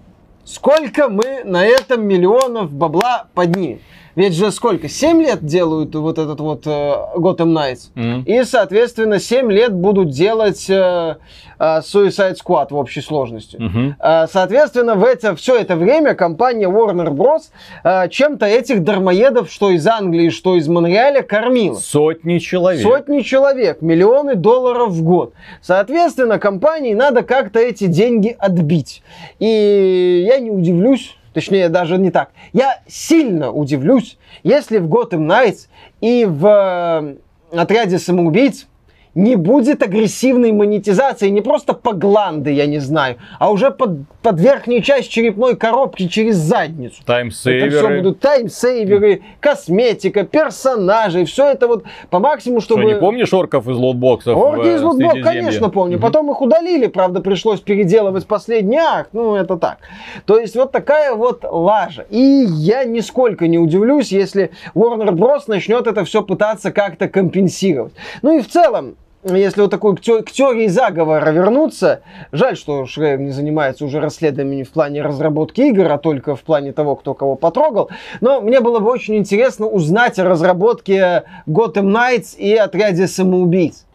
сколько 0.44 1.08
мы 1.08 1.44
на 1.44 1.66
этом 1.66 2.06
миллионов 2.06 2.72
бабла 2.72 3.26
поднимем?» 3.34 3.80
Ведь 4.14 4.34
же 4.34 4.50
сколько? 4.50 4.88
7 4.88 5.22
лет 5.22 5.44
делают 5.44 5.94
вот 5.94 6.18
этот 6.18 6.40
вот 6.40 6.66
э, 6.66 6.70
Gotham 7.16 7.52
Knights. 7.52 7.90
Mm-hmm. 7.94 8.24
И, 8.24 8.44
соответственно, 8.44 9.18
7 9.18 9.50
лет 9.50 9.72
будут 9.72 10.10
делать 10.10 10.68
э, 10.68 11.16
э, 11.58 11.64
Suicide 11.80 12.36
Squad 12.36 12.68
в 12.70 12.76
общей 12.76 13.00
сложности. 13.00 13.56
Mm-hmm. 13.56 13.94
Э, 13.98 14.26
соответственно, 14.30 14.96
в 14.96 15.04
это, 15.04 15.34
все 15.34 15.56
это 15.56 15.76
время 15.76 16.14
компания 16.14 16.68
Warner 16.68 17.08
Bros. 17.08 17.44
Э, 17.84 18.08
чем-то 18.08 18.44
этих 18.44 18.84
дармоедов, 18.84 19.50
что 19.50 19.70
из 19.70 19.86
Англии, 19.86 20.28
что 20.28 20.56
из 20.56 20.68
Монреаля, 20.68 21.22
кормила. 21.22 21.76
Сотни 21.76 22.38
человек. 22.38 22.82
Сотни 22.82 23.20
человек, 23.20 23.80
миллионы 23.80 24.34
долларов 24.34 24.90
в 24.90 25.02
год. 25.02 25.32
Соответственно, 25.62 26.38
компании 26.38 26.92
надо 26.92 27.22
как-то 27.22 27.58
эти 27.60 27.86
деньги 27.86 28.36
отбить. 28.38 29.02
И 29.38 30.26
я 30.26 30.38
не 30.38 30.50
удивлюсь, 30.50 31.16
Точнее, 31.32 31.68
даже 31.68 31.98
не 31.98 32.10
так. 32.10 32.30
Я 32.52 32.80
сильно 32.86 33.50
удивлюсь, 33.50 34.18
если 34.42 34.78
в 34.78 34.88
Gotham 34.88 35.26
Knights 35.26 35.68
и 36.00 36.26
в 36.26 36.46
э, 36.46 37.58
отряде 37.58 37.98
самоубийц 37.98 38.66
не 39.14 39.36
будет 39.36 39.82
агрессивной 39.82 40.52
монетизации, 40.52 41.28
не 41.28 41.40
просто 41.40 41.74
по 41.74 41.92
гланды, 41.92 42.50
я 42.50 42.66
не 42.66 42.78
знаю, 42.78 43.16
а 43.38 43.50
уже 43.50 43.70
под, 43.70 44.00
под 44.22 44.40
верхнюю 44.40 44.82
часть 44.82 45.10
черепной 45.10 45.56
коробки 45.56 46.06
через 46.06 46.36
задницу. 46.36 47.02
Таймсейверы. 47.04 47.66
Это 47.66 47.78
все 47.78 47.96
будут 47.96 48.20
таймсейверы, 48.20 49.22
косметика, 49.40 50.24
персонажи, 50.24 51.24
все 51.24 51.50
это 51.50 51.66
вот 51.66 51.84
по 52.10 52.18
максимуму, 52.18 52.60
чтобы... 52.60 52.82
Что, 52.82 52.92
не 52.92 52.98
помнишь 52.98 53.32
орков 53.32 53.68
из 53.68 53.76
лотбоксов? 53.76 54.36
Орки 54.36 54.68
из 54.68 54.82
лотбоксов, 54.82 55.22
конечно, 55.22 55.68
помню. 55.68 55.96
Угу. 55.96 56.02
Потом 56.02 56.30
их 56.30 56.40
удалили, 56.40 56.86
правда, 56.86 57.20
пришлось 57.20 57.60
переделывать 57.60 58.26
последний 58.26 58.78
акт, 58.78 59.10
ну, 59.12 59.34
это 59.34 59.56
так. 59.56 59.78
То 60.24 60.38
есть 60.38 60.54
вот 60.54 60.72
такая 60.72 61.14
вот 61.14 61.44
лажа. 61.44 62.06
И 62.10 62.18
я 62.48 62.84
нисколько 62.84 63.48
не 63.48 63.58
удивлюсь, 63.58 64.12
если 64.12 64.50
Warner 64.74 65.10
Bros. 65.10 65.42
начнет 65.48 65.86
это 65.86 66.04
все 66.04 66.22
пытаться 66.22 66.70
как-то 66.70 67.08
компенсировать. 67.08 67.92
Ну 68.22 68.38
и 68.38 68.42
в 68.42 68.48
целом, 68.48 68.96
если 69.24 69.60
вот 69.60 69.70
такой 69.70 69.96
к, 69.96 70.00
теории 70.00 70.66
заговора 70.66 71.30
вернуться, 71.30 72.02
жаль, 72.32 72.56
что 72.56 72.86
Шрейер 72.86 73.20
не 73.20 73.30
занимается 73.30 73.84
уже 73.84 74.00
расследованием 74.00 74.64
в 74.64 74.70
плане 74.70 75.02
разработки 75.02 75.60
игр, 75.60 75.90
а 75.90 75.98
только 75.98 76.34
в 76.34 76.42
плане 76.42 76.72
того, 76.72 76.96
кто 76.96 77.14
кого 77.14 77.36
потрогал. 77.36 77.90
Но 78.20 78.40
мне 78.40 78.60
было 78.60 78.80
бы 78.80 78.90
очень 78.90 79.16
интересно 79.16 79.66
узнать 79.66 80.18
о 80.18 80.24
разработке 80.24 81.24
Gotham 81.46 81.92
Knights 81.92 82.36
и 82.36 82.54
отряде 82.54 83.06
самоубийц. 83.06 83.86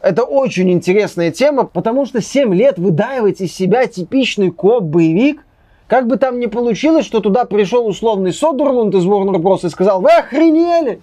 Это 0.00 0.24
очень 0.24 0.70
интересная 0.70 1.30
тема, 1.30 1.64
потому 1.64 2.04
что 2.04 2.20
7 2.20 2.54
лет 2.54 2.78
выдаивать 2.78 3.40
из 3.40 3.54
себя 3.54 3.86
типичный 3.86 4.50
коп-боевик, 4.50 5.46
как 5.86 6.06
бы 6.06 6.18
там 6.18 6.38
ни 6.40 6.46
получилось, 6.46 7.06
что 7.06 7.20
туда 7.20 7.46
пришел 7.46 7.86
условный 7.86 8.32
Содерлунд 8.32 8.94
из 8.94 9.06
Warner 9.06 9.36
Bros. 9.36 9.66
и 9.66 9.70
сказал, 9.70 10.02
вы 10.02 10.10
охренели! 10.10 11.00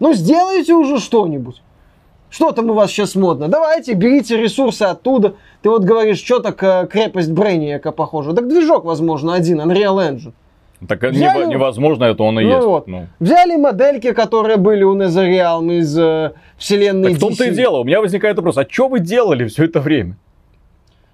Ну 0.00 0.12
сделайте 0.12 0.74
уже 0.74 0.98
что-нибудь. 0.98 1.62
Что 2.36 2.52
там 2.52 2.68
у 2.68 2.74
вас 2.74 2.90
сейчас 2.90 3.14
модно? 3.14 3.48
Давайте, 3.48 3.94
берите 3.94 4.36
ресурсы 4.36 4.82
оттуда. 4.82 5.36
Ты 5.62 5.70
вот 5.70 5.84
говоришь, 5.84 6.18
что 6.18 6.40
так 6.40 6.62
э, 6.62 6.86
крепость 6.86 7.32
Брейниака 7.32 7.92
похожа. 7.92 8.34
Так 8.34 8.46
движок, 8.46 8.84
возможно, 8.84 9.32
один, 9.32 9.58
Unreal 9.58 9.96
Engine. 9.96 10.32
Так 10.86 11.02
Взяли... 11.02 11.46
невозможно, 11.46 12.04
это 12.04 12.22
он 12.24 12.38
и 12.38 12.44
ну 12.44 12.50
есть. 12.50 12.66
Вот. 12.66 12.86
Ну. 12.88 13.06
Взяли 13.20 13.56
модельки, 13.56 14.12
которые 14.12 14.58
были 14.58 14.82
у 14.82 14.94
NetherRealm 14.94 15.78
из 15.78 15.98
э, 15.98 16.32
вселенной 16.58 17.12
так 17.12 17.16
в 17.16 17.20
том-то 17.20 17.44
и 17.44 17.54
дело. 17.54 17.78
У 17.78 17.84
меня 17.84 18.02
возникает 18.02 18.36
вопрос, 18.36 18.58
а 18.58 18.66
что 18.68 18.88
вы 18.88 19.00
делали 19.00 19.48
все 19.48 19.64
это 19.64 19.80
время? 19.80 20.18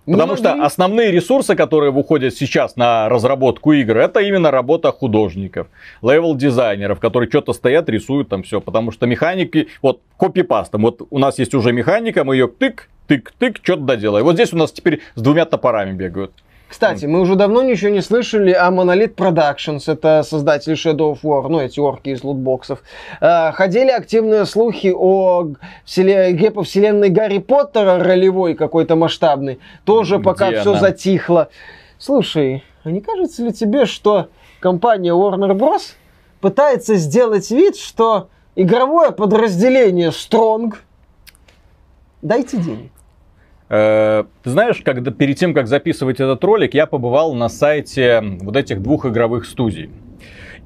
Потому 0.07 0.37
что 0.37 0.55
основные 0.65 1.12
ресурсы, 1.12 1.55
которые 1.55 1.93
выходят 1.93 2.35
сейчас 2.35 2.77
на 2.77 3.09
разработку 3.09 3.73
игр, 3.73 3.99
это 3.99 4.21
именно 4.21 4.51
работа 4.51 4.91
художников, 4.91 5.69
левел-дизайнеров, 6.03 6.99
которые 6.99 7.29
что-то 7.29 7.53
стоят, 7.53 7.88
рисуют 7.88 8.29
там 8.29 8.43
все. 8.43 8.61
Потому 8.61 8.91
что 8.91 9.07
механики, 9.07 9.69
вот 9.81 10.01
копипаста, 10.17 10.79
вот 10.79 11.03
у 11.09 11.19
нас 11.19 11.38
есть 11.38 11.55
уже 11.55 11.73
механика, 11.73 12.25
мы 12.25 12.35
ее 12.35 12.49
тык, 12.49 12.88
тык, 13.07 13.33
тык, 13.38 13.61
что-то 13.62 13.83
доделаем. 13.83 14.25
Вот 14.25 14.35
здесь 14.35 14.53
у 14.53 14.57
нас 14.57 14.73
теперь 14.73 15.01
с 15.15 15.23
двумя 15.23 15.45
топорами 15.45 15.93
бегают. 15.93 16.33
Кстати, 16.73 17.05
мы 17.05 17.21
уже 17.21 17.37
давно 17.37 17.63
ничего 17.63 17.91
не 17.91 18.01
слышали 18.01 18.51
о 18.51 18.71
Monolith 18.71 19.15
Productions, 19.15 19.93
это 19.93 20.23
создатели 20.23 20.75
Shadow 20.75 21.13
of 21.13 21.19
War, 21.23 21.47
ну 21.51 21.61
эти 21.61 21.79
орки 21.79 22.09
из 22.09 22.25
лутбоксов. 22.25 22.83
Э, 23.21 23.53
ходили 23.53 23.91
активные 23.91 24.47
слухи 24.47 24.91
о 24.91 25.49
игре 25.85 26.51
по 26.51 26.63
вселенной 26.63 27.11
Гарри 27.11 27.41
Поттера, 27.41 28.03
ролевой 28.03 28.55
какой-то 28.55 28.97
масштабный. 28.97 29.61
Тоже 29.85 30.17
Где 30.17 30.25
пока 30.25 30.51
все 30.51 30.75
затихло. 30.77 31.51
Слушай, 31.99 32.65
а 32.85 32.91
не 32.91 33.03
кажется 33.03 33.45
ли 33.45 33.53
тебе, 33.53 33.85
что 33.85 34.29
компания 34.59 35.13
Warner 35.13 35.53
Bros. 35.53 35.93
пытается 36.41 36.95
сделать 36.95 37.51
вид, 37.51 37.77
что 37.77 38.31
игровое 38.57 39.11
подразделение 39.11 40.09
Strong 40.09 40.77
дайте 42.23 42.57
денег. 42.57 42.93
Э, 43.75 44.25
ты 44.43 44.51
знаешь, 44.51 44.83
когда 44.85 45.11
перед 45.11 45.39
тем, 45.39 45.55
как 45.55 45.67
записывать 45.67 46.21
этот 46.21 46.45
ролик, 46.45 46.75
я 46.75 46.85
побывал 46.85 47.33
на 47.33 47.49
сайте 47.49 48.23
вот 48.43 48.55
этих 48.55 48.83
двух 48.83 49.07
игровых 49.07 49.47
студий. 49.47 49.89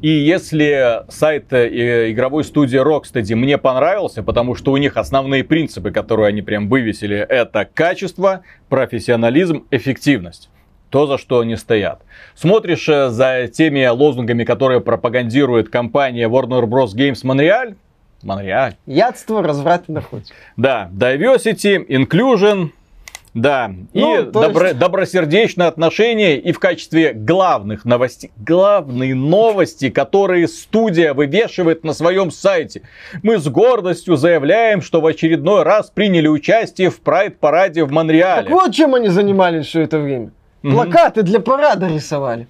И 0.03 0.09
если 0.09 1.05
сайт 1.09 1.53
э, 1.53 2.11
игровой 2.11 2.43
студии 2.43 2.83
Rocksteady 2.83 3.37
мне 3.37 3.59
понравился, 3.59 4.25
потому 4.25 4.57
что 4.57 4.73
у 4.73 4.77
них 4.77 4.97
основные 4.97 5.45
принципы, 5.45 5.93
которые 5.93 6.27
они 6.27 6.43
прям 6.43 6.69
вывесили, 6.69 7.17
это 7.17 7.65
качество, 7.73 8.41
профессионализм, 8.69 9.67
эффективность 9.71 10.51
то, 10.91 11.07
за 11.07 11.19
что 11.19 11.41
они 11.41 11.57
стоят. 11.57 12.03
Смотришь 12.35 12.89
э, 12.89 13.11
за 13.11 13.47
теми 13.47 13.87
лозунгами, 13.87 14.43
которые 14.43 14.81
пропагандирует 14.81 15.69
компания 15.69 16.29
Warner 16.29 16.65
Bros. 16.65 16.95
Games 16.97 17.23
Montreal, 17.23 17.77
Монреаль. 18.23 18.77
Ядство, 18.87 19.43
разврат 19.43 19.85
и 19.89 19.93
наркотики. 19.93 20.33
Да, 20.57 20.91
diversity, 20.93 21.87
inclusion, 21.87 22.71
да, 23.37 23.71
ну, 23.93 24.23
и 24.23 24.31
добро, 24.31 24.69
есть... 24.69 24.79
добросердечное 24.79 25.67
отношение 25.67 26.39
и 26.39 26.53
в 26.53 26.59
качестве 26.59 27.13
главных 27.13 27.85
новостей, 27.85 28.31
главные 28.39 29.15
новости, 29.15 29.91
которые 29.91 30.49
студия 30.49 31.13
вывешивает 31.13 31.85
на 31.85 31.93
своем 31.93 32.31
сайте. 32.31 32.81
Мы 33.23 33.37
с 33.37 33.47
гордостью 33.47 34.17
заявляем, 34.17 34.81
что 34.81 35.03
в 35.03 35.07
очередной 35.07 35.65
раз 35.65 35.91
приняли 35.91 36.29
участие 36.29 36.89
в 36.89 37.01
прайд-параде 37.01 37.85
в 37.85 37.93
Монреале. 37.93 38.45
Так 38.45 38.51
вот 38.51 38.73
чем 38.73 38.95
они 38.95 39.09
занимались 39.09 39.67
все 39.67 39.83
это 39.83 39.99
время. 39.99 40.31
Плакаты 40.63 41.21
для 41.23 41.41
парада 41.41 41.89
рисовали. 41.89 42.49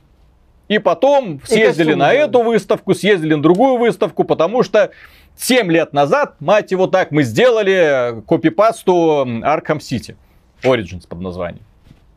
И 0.68 0.78
потом 0.78 1.40
съездили 1.44 1.94
на 1.94 2.12
делали. 2.12 2.28
эту 2.28 2.42
выставку, 2.42 2.94
съездили 2.94 3.34
на 3.34 3.42
другую 3.42 3.76
выставку, 3.78 4.22
потому 4.22 4.62
что 4.62 4.90
7 5.36 5.68
лет 5.68 5.92
назад, 5.92 6.36
мать 6.38 6.70
его 6.70 6.86
так, 6.86 7.10
мы 7.10 7.24
сделали 7.24 8.22
копипасту 8.24 9.24
Arkham 9.42 9.78
City. 9.78 10.14
Origins 10.62 11.06
под 11.06 11.20
названием. 11.20 11.64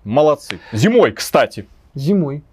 Молодцы. 0.04 0.60
Зимой, 0.71 1.12
кстати. 1.12 1.67
Зимой. 1.95 2.43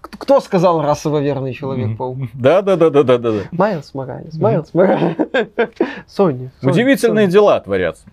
Кто 0.00 0.40
сказал 0.40 0.82
расово 0.82 1.18
верный 1.18 1.54
человек-паук? 1.54 2.18
Да, 2.34 2.62
да, 2.62 2.76
да, 2.76 2.90
да, 2.90 3.02
да, 3.02 3.18
да. 3.18 3.32
Майлз 3.52 3.94
Моралес, 3.94 4.34
Майлз 4.34 4.74
Моралес. 4.74 5.16
Сони. 6.06 6.50
Удивительные 6.62 7.26
дела 7.26 7.60
творятся. 7.60 8.04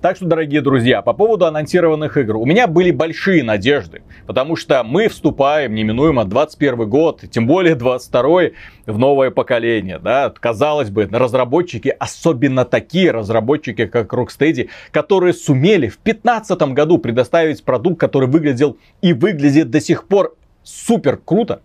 Так 0.00 0.16
что, 0.16 0.26
дорогие 0.26 0.60
друзья, 0.60 1.02
по 1.02 1.12
поводу 1.12 1.46
анонсированных 1.46 2.16
игр. 2.16 2.36
У 2.36 2.46
меня 2.46 2.66
были 2.66 2.90
большие 2.90 3.42
надежды, 3.42 4.02
потому 4.26 4.56
что 4.56 4.82
мы 4.82 5.08
вступаем 5.08 5.74
неминуемо 5.74 6.24
21 6.24 6.88
год, 6.88 7.24
тем 7.30 7.46
более 7.46 7.74
22 7.74 8.50
в 8.86 8.98
новое 8.98 9.30
поколение. 9.30 9.98
Да? 9.98 10.32
Казалось 10.38 10.90
бы, 10.90 11.08
разработчики, 11.10 11.94
особенно 11.98 12.64
такие 12.64 13.10
разработчики, 13.10 13.86
как 13.86 14.12
Rocksteady, 14.12 14.68
которые 14.90 15.34
сумели 15.34 15.88
в 15.88 15.98
2015 16.02 16.62
году 16.72 16.98
предоставить 16.98 17.64
продукт, 17.64 18.00
который 18.00 18.28
выглядел 18.28 18.76
и 19.02 19.12
выглядит 19.12 19.70
до 19.70 19.80
сих 19.80 20.06
пор 20.06 20.34
супер 20.62 21.18
круто, 21.22 21.60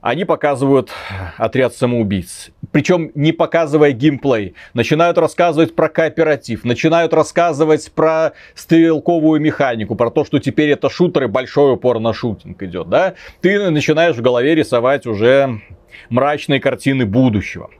они 0.00 0.24
показывают 0.24 0.90
отряд 1.36 1.74
самоубийц. 1.74 2.50
Причем 2.72 3.10
не 3.14 3.32
показывая 3.32 3.92
геймплей. 3.92 4.54
Начинают 4.74 5.18
рассказывать 5.18 5.74
про 5.74 5.88
кооператив. 5.88 6.64
Начинают 6.64 7.12
рассказывать 7.12 7.90
про 7.92 8.32
стрелковую 8.54 9.40
механику. 9.40 9.96
Про 9.96 10.10
то, 10.10 10.24
что 10.24 10.38
теперь 10.38 10.70
это 10.70 10.88
шутеры, 10.88 11.28
большой 11.28 11.74
упор 11.74 11.98
на 11.98 12.12
шутинг 12.12 12.62
идет. 12.62 12.88
Да? 12.88 13.14
Ты 13.40 13.70
начинаешь 13.70 14.16
в 14.16 14.22
голове 14.22 14.54
рисовать 14.54 15.06
уже 15.06 15.60
мрачные 16.08 16.60
картины 16.60 17.06
будущего. 17.06 17.70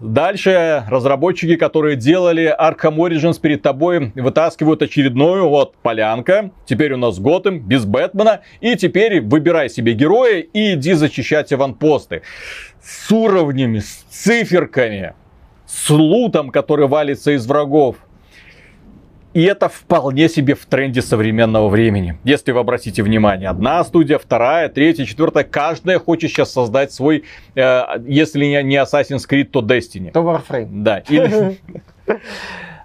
Дальше 0.00 0.84
разработчики, 0.88 1.56
которые 1.56 1.96
делали 1.96 2.54
Arkham 2.56 2.96
Origins 2.98 3.40
перед 3.40 3.62
тобой, 3.62 4.12
вытаскивают 4.14 4.80
очередную, 4.80 5.48
вот, 5.48 5.74
полянка. 5.82 6.52
Теперь 6.66 6.92
у 6.92 6.96
нас 6.96 7.18
Готэм, 7.18 7.58
без 7.58 7.84
Бэтмена. 7.84 8.42
И 8.60 8.76
теперь 8.76 9.20
выбирай 9.20 9.68
себе 9.68 9.94
героя 9.94 10.38
и 10.38 10.74
иди 10.74 10.92
зачищать 10.92 11.52
аванпосты. 11.52 12.22
С 12.82 13.10
уровнями, 13.10 13.80
с 13.80 14.04
циферками, 14.10 15.14
с 15.66 15.90
лутом, 15.90 16.50
который 16.50 16.86
валится 16.86 17.32
из 17.32 17.46
врагов. 17.46 17.96
И 19.34 19.42
это 19.42 19.68
вполне 19.68 20.28
себе 20.28 20.54
в 20.54 20.64
тренде 20.66 21.02
современного 21.02 21.68
времени. 21.68 22.18
Если 22.24 22.50
вы 22.50 22.60
обратите 22.60 23.02
внимание, 23.02 23.50
одна 23.50 23.84
студия, 23.84 24.18
вторая, 24.18 24.68
третья, 24.68 25.04
четвертая, 25.04 25.44
каждая 25.44 25.98
хочет 25.98 26.30
сейчас 26.30 26.52
создать 26.52 26.92
свой, 26.92 27.24
э, 27.54 27.82
если 28.06 28.44
не 28.46 28.82
Assassin's 28.82 29.28
Creed, 29.28 29.44
то 29.44 29.60
Destiny. 29.60 30.10
То 30.12 30.20
Warframe. 30.20 30.82
Да. 30.82 30.98
Или... 31.08 31.58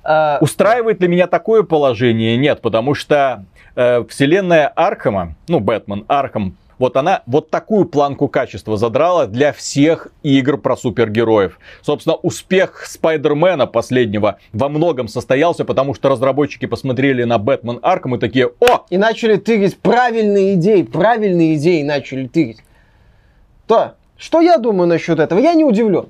А, 0.04 0.38
Устраивает 0.42 1.02
ли 1.02 1.08
меня 1.08 1.28
такое 1.28 1.64
положение? 1.64 2.36
Нет, 2.36 2.62
потому 2.62 2.94
что 2.94 3.46
э, 3.76 4.04
вселенная 4.10 4.68
Архама, 4.68 5.36
ну, 5.48 5.60
Бэтмен, 5.60 6.04
Архам, 6.10 6.58
вот 6.84 6.98
она 6.98 7.24
вот 7.28 7.50
такую 7.50 7.86
планку 7.86 8.28
качества 8.28 8.76
задрала 8.76 9.26
для 9.26 9.54
всех 9.54 10.10
игр 10.22 10.58
про 10.58 10.76
супергероев. 10.76 11.58
Собственно, 11.82 12.18
успех 12.18 12.86
Спайдермена 12.86 13.68
последнего 13.68 14.38
во 14.52 14.68
многом 14.68 15.08
состоялся, 15.08 15.64
потому 15.64 15.94
что 15.94 16.10
разработчики 16.10 16.66
посмотрели 16.66 17.24
на 17.24 17.38
Бэтмен 17.38 17.80
Архам 17.82 18.16
и 18.16 18.20
такие, 18.20 18.52
о! 18.60 18.86
И 18.90 18.98
начали 18.98 19.38
тырить 19.38 19.78
правильные 19.78 20.56
идеи, 20.56 20.82
правильные 20.82 21.56
идеи 21.56 21.84
начали 21.84 22.28
тырить. 22.28 22.60
То, 23.66 23.94
что 24.18 24.42
я 24.42 24.58
думаю 24.58 24.90
насчет 24.90 25.20
этого? 25.20 25.40
Я 25.40 25.54
не 25.54 25.64
удивлен. 25.64 26.08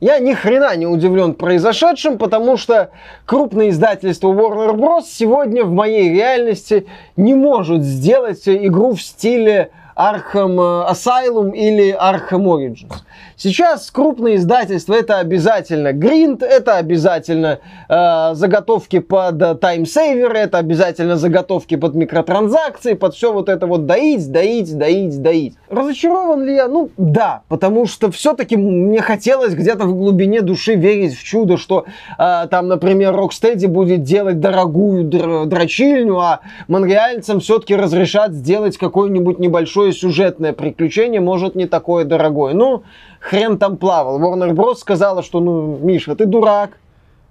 Я 0.00 0.18
ни 0.18 0.32
хрена 0.32 0.74
не 0.76 0.86
удивлен 0.86 1.34
произошедшим, 1.34 2.16
потому 2.16 2.56
что 2.56 2.88
крупное 3.26 3.68
издательство 3.68 4.28
Warner 4.28 4.74
Bros. 4.74 5.02
сегодня 5.06 5.62
в 5.62 5.72
моей 5.72 6.08
реальности 6.08 6.86
не 7.18 7.34
может 7.34 7.82
сделать 7.82 8.48
игру 8.48 8.94
в 8.94 9.02
стиле 9.02 9.72
Arkham 9.96 10.56
Asylum 10.90 11.54
или 11.54 11.94
Arkham 11.94 12.44
Origins. 12.44 12.92
Сейчас 13.36 13.90
крупные 13.90 14.36
издательства 14.36 14.94
это 14.94 15.18
обязательно 15.18 15.92
Гринд, 15.94 16.42
это 16.42 16.76
обязательно 16.76 17.60
э, 17.88 18.34
заготовки 18.34 18.98
под 18.98 19.60
таймсейверы, 19.60 20.38
это 20.38 20.58
обязательно 20.58 21.16
заготовки 21.16 21.76
под 21.76 21.94
микротранзакции, 21.94 22.92
под 22.92 23.14
все 23.14 23.32
вот 23.32 23.48
это 23.48 23.66
вот 23.66 23.86
доить, 23.86 24.30
доить, 24.30 24.76
доить, 24.76 25.22
доить. 25.22 25.54
Разочарован 25.70 26.44
ли 26.44 26.54
я? 26.54 26.68
Ну 26.68 26.90
да, 26.98 27.42
потому 27.48 27.86
что 27.86 28.10
все-таки 28.10 28.58
мне 28.58 29.00
хотелось 29.00 29.54
где-то 29.54 29.86
в 29.86 29.96
глубине 29.96 30.42
души 30.42 30.74
верить 30.74 31.16
в 31.16 31.24
чудо, 31.24 31.56
что 31.56 31.86
э, 32.18 32.46
там, 32.50 32.68
например, 32.68 33.14
Rocksteady 33.14 33.68
будет 33.68 34.02
делать 34.02 34.40
дорогую 34.40 35.04
др- 35.04 35.46
дрочильню, 35.46 36.18
а 36.18 36.40
монреальцам 36.68 37.40
все-таки 37.40 37.74
разрешат 37.74 38.32
сделать 38.32 38.76
какое-нибудь 38.76 39.38
небольшое 39.80 39.92
сюжетное 39.92 40.52
приключение, 40.52 41.20
может 41.20 41.54
не 41.54 41.66
такое 41.66 42.04
дорогое. 42.04 42.54
Ну, 42.54 42.82
хрен 43.20 43.58
там 43.58 43.76
плавал. 43.76 44.20
Warner 44.20 44.52
Bros. 44.52 44.76
сказала, 44.76 45.22
что, 45.22 45.40
ну, 45.40 45.78
Миша, 45.78 46.14
ты 46.14 46.26
дурак. 46.26 46.78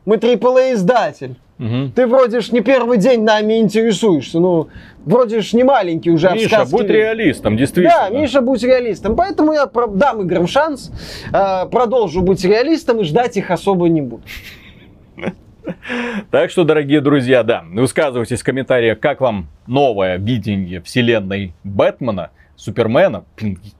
Мы 0.06 0.16
AAA 0.16 0.74
издатель. 0.74 1.36
Угу. 1.60 1.92
Ты 1.94 2.08
вроде 2.08 2.40
ж 2.40 2.52
не 2.52 2.62
первый 2.62 2.98
день 2.98 3.24
нами 3.24 3.60
интересуешься. 3.60 4.40
Ну, 4.40 4.70
вроде 5.06 5.42
ж 5.42 5.54
не 5.54 5.64
маленький 5.64 6.10
уже. 6.10 6.32
Миша, 6.32 6.66
будь 6.66 6.88
реалистом, 6.88 7.58
действительно. 7.58 8.10
Да, 8.10 8.18
Миша, 8.18 8.42
будь 8.42 8.64
реалистом. 8.64 9.16
Поэтому 9.16 9.54
я 9.54 9.66
дам 9.66 10.22
играм 10.22 10.48
шанс, 10.48 10.92
э, 11.34 11.66
продолжу 11.70 12.22
быть 12.22 12.44
реалистом 12.46 13.02
и 13.02 13.04
ждать 13.04 13.38
их 13.38 13.52
особо 13.52 13.90
не 13.90 14.02
буду. 14.02 14.24
Так 16.32 16.50
что, 16.50 16.64
дорогие 16.64 17.02
друзья, 17.02 17.44
да, 17.44 17.64
высказывайтесь 17.72 18.42
в 18.42 18.44
комментариях, 18.44 19.00
как 19.00 19.22
вам 19.22 19.48
новое 19.68 20.18
видение 20.18 20.82
вселенной 20.82 21.54
Бэтмена. 21.64 22.32
Супермена, 22.60 23.24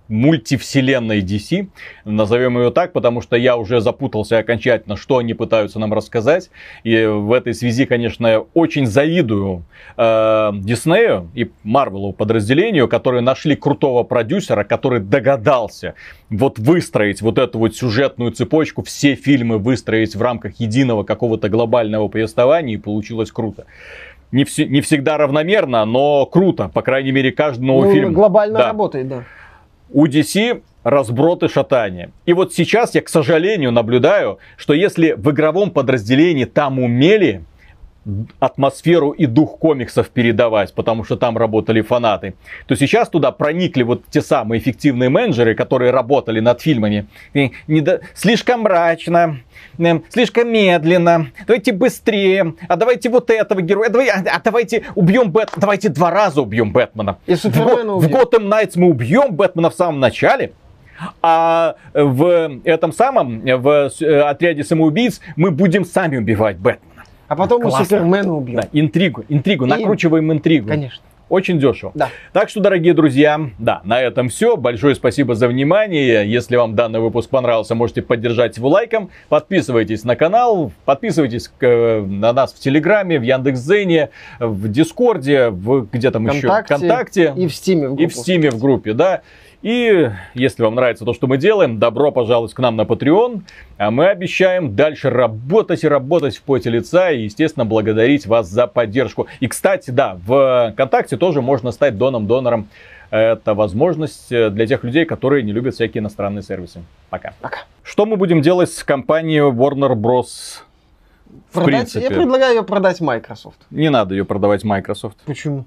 мультивселенной 0.08 1.22
DC, 1.22 1.68
назовем 2.06 2.58
ее 2.58 2.72
так, 2.72 2.94
потому 2.94 3.22
что 3.22 3.36
я 3.36 3.58
уже 3.58 3.82
запутался 3.82 4.38
окончательно, 4.38 4.96
что 4.96 5.18
они 5.18 5.34
пытаются 5.34 5.80
нам 5.80 5.94
рассказать. 5.94 6.50
И 6.86 7.06
в 7.06 7.34
этой 7.34 7.54
связи, 7.54 7.86
конечно, 7.86 8.46
очень 8.54 8.86
завидую 8.86 9.66
э, 9.98 10.52
Диснею 10.54 11.30
и 11.36 11.52
Марвелу 11.64 12.14
подразделению, 12.14 12.88
которые 12.88 13.20
нашли 13.22 13.58
крутого 13.58 14.04
продюсера, 14.04 14.64
который 14.64 15.02
догадался 15.02 15.96
вот 16.30 16.58
выстроить 16.58 17.22
вот 17.22 17.38
эту 17.38 17.60
вот 17.60 17.76
сюжетную 17.76 18.32
цепочку, 18.32 18.82
все 18.82 19.16
фильмы 19.16 19.58
выстроить 19.58 20.16
в 20.16 20.22
рамках 20.22 20.58
единого 20.62 21.04
какого-то 21.04 21.50
глобального 21.50 22.08
повествования, 22.08 22.76
и 22.76 22.78
получилось 22.78 23.30
круто 23.30 23.66
не, 24.32 24.44
вс- 24.44 24.66
не 24.66 24.82
всегда 24.82 25.18
равномерно, 25.18 25.86
но 25.86 26.26
круто. 26.26 26.70
По 26.74 26.82
крайней 26.82 27.12
мере, 27.12 27.32
каждый 27.32 27.66
новый 27.66 27.90
ну, 27.90 27.94
фильм. 27.94 28.14
Глобально 28.14 28.60
да. 28.60 28.68
работает, 28.68 29.08
да. 29.08 29.24
У 29.92 30.06
DC 30.06 30.62
разброты 30.84 31.50
шатания. 31.50 32.12
И 32.26 32.34
вот 32.34 32.54
сейчас 32.54 32.96
я, 32.96 33.02
к 33.02 33.10
сожалению, 33.10 33.72
наблюдаю, 33.72 34.40
что 34.58 34.74
если 34.74 35.14
в 35.14 35.30
игровом 35.32 35.72
подразделении 35.72 36.46
там 36.46 36.80
умели 36.80 37.44
атмосферу 38.40 39.12
и 39.12 39.26
дух 39.26 39.58
комиксов 39.60 40.10
передавать, 40.10 40.74
потому 40.74 41.04
что 41.04 41.16
там 41.16 41.38
работали 41.38 41.82
фанаты, 41.82 42.34
то 42.68 42.76
сейчас 42.76 43.10
туда 43.10 43.32
проникли 43.32 43.84
вот 43.84 44.04
те 44.10 44.22
самые 44.22 44.60
эффективные 44.60 45.10
менеджеры, 45.10 45.54
которые 45.56 45.92
работали 45.92 46.40
над 46.40 46.62
фильмами. 46.62 47.08
И 47.34 47.52
не 47.68 47.82
до... 47.82 48.02
Слишком 48.14 48.62
мрачно, 48.62 49.40
слишком 50.10 50.52
медленно, 50.52 51.28
давайте 51.46 51.74
быстрее, 51.74 52.56
а 52.68 52.76
давайте 52.76 53.10
вот 53.10 53.30
этого 53.30 53.62
героя, 53.62 53.90
давай, 53.90 54.10
а, 54.10 54.24
а 54.26 54.42
давайте 54.44 54.86
убьем 54.96 55.32
Бэтмена, 55.32 55.62
давайте 55.62 55.90
два 55.90 56.12
раза 56.12 56.42
убьем 56.42 56.72
Бэтмена. 56.72 57.18
И 57.26 57.36
в, 57.36 57.44
в 57.44 58.08
Gotham 58.08 58.48
Knights 58.50 58.74
мы 58.76 58.88
убьем 58.88 59.36
Бэтмена 59.36 59.70
в 59.70 59.76
самом 59.76 60.00
начале, 60.00 60.54
а 61.22 61.76
в 61.94 62.60
этом 62.64 62.92
самом, 62.92 63.42
в 63.42 63.92
э, 64.02 64.22
отряде 64.22 64.64
самоубийц 64.64 65.22
мы 65.36 65.52
будем 65.52 65.86
сами 65.86 66.18
убивать 66.18 66.58
Бэтмена. 66.58 66.89
А 67.30 67.36
потом 67.36 67.62
Классно. 67.62 67.80
мы 67.80 67.86
Супермена 67.86 68.36
убьем. 68.36 68.62
Да, 68.62 68.68
интригу, 68.74 69.24
интригу, 69.30 69.66
И... 69.66 69.70
накручиваем 69.70 70.32
интригу. 70.34 70.68
Конечно. 70.68 71.04
Очень 71.30 71.60
дешево. 71.60 71.92
Да. 71.94 72.10
Так 72.34 72.50
что, 72.50 72.60
дорогие 72.60 72.96
друзья, 72.96 73.40
да, 73.60 73.82
на 73.84 74.02
этом 74.02 74.30
все. 74.30 74.58
Большое 74.58 74.96
спасибо 74.96 75.36
за 75.36 75.48
внимание. 75.48 76.30
Если 76.30 76.56
вам 76.56 76.74
данный 76.74 77.00
выпуск 77.00 77.30
понравился, 77.30 77.76
можете 77.76 78.02
поддержать 78.02 78.58
его 78.58 78.68
лайком. 78.70 79.12
Подписывайтесь 79.30 80.04
на 80.04 80.16
канал, 80.16 80.72
подписывайтесь 80.86 81.52
э, 81.62 82.02
на 82.02 82.34
нас 82.34 82.52
в 82.52 82.60
Телеграме, 82.60 83.20
в 83.20 83.22
Яндекс.Зене, 83.22 84.10
в 84.40 84.68
Дискорде, 84.70 85.50
в 85.50 85.88
где 85.92 86.10
там 86.10 86.28
еще? 86.28 86.48
Вконтакте. 86.64 87.32
И 87.38 87.48
в 87.48 87.54
Стиме. 87.54 87.96
И 88.04 88.08
в 88.08 88.16
Стиме 88.16 88.50
в 88.50 88.58
группе, 88.60 88.94
да. 88.94 89.22
И 89.62 90.10
если 90.36 90.64
вам 90.64 90.76
нравится 90.76 91.04
то, 91.04 91.14
что 91.14 91.28
мы 91.28 91.38
делаем, 91.38 91.80
добро 91.80 92.12
пожаловать 92.12 92.54
к 92.54 92.60
нам 92.60 92.78
на 92.78 92.84
Patreon. 92.84 93.42
А 93.78 93.92
мы 93.92 94.08
обещаем 94.08 94.76
дальше 94.76 95.10
работать 95.10 95.84
и 95.84 95.88
работать 95.88 96.38
в 96.38 96.44
поте 96.44 96.70
лица 96.70 97.12
и, 97.12 97.24
естественно, 97.24 97.66
благодарить 97.66 98.26
вас 98.26 98.48
за 98.48 98.68
поддержку. 98.68 99.28
И, 99.42 99.48
кстати, 99.48 99.92
да, 99.92 100.18
в 100.26 100.72
ВКонтакте 100.74 101.18
тоже 101.18 101.42
можно 101.42 101.72
стать 101.72 101.98
доном-донором. 101.98 102.70
Это 103.10 103.54
возможность 103.54 104.30
для 104.30 104.68
тех 104.68 104.84
людей, 104.84 105.04
которые 105.04 105.44
не 105.44 105.52
любят 105.52 105.74
всякие 105.74 106.00
иностранные 106.00 106.44
сервисы. 106.44 106.82
Пока. 107.10 107.34
Пока. 107.42 107.60
Что 107.84 108.06
мы 108.06 108.16
будем 108.16 108.42
делать 108.42 108.72
с 108.72 108.84
компанией 108.84 109.42
Warner 109.42 109.94
Bros. 109.94 110.62
В 111.50 111.54
продать, 111.54 111.92
принципе? 111.92 112.06
Я 112.06 112.10
предлагаю 112.12 112.56
ее 112.56 112.64
продать 112.64 113.02
Microsoft. 113.02 113.58
Не 113.72 113.90
надо 113.90 114.16
ее 114.16 114.26
продавать 114.26 114.64
Microsoft. 114.64 115.18
Почему? 115.26 115.66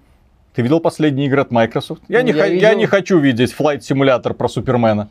Ты 0.54 0.62
видел 0.62 0.80
последний 0.80 1.26
игры 1.26 1.40
от 1.40 1.50
Microsoft? 1.50 2.02
Я, 2.08 2.20
ну, 2.20 2.26
не, 2.26 2.32
я, 2.32 2.42
х... 2.42 2.48
видел... 2.48 2.68
я 2.68 2.74
не 2.74 2.86
хочу 2.86 3.18
видеть 3.18 3.52
флайт 3.52 3.84
симулятор 3.84 4.34
про 4.34 4.48
Супермена. 4.48 5.08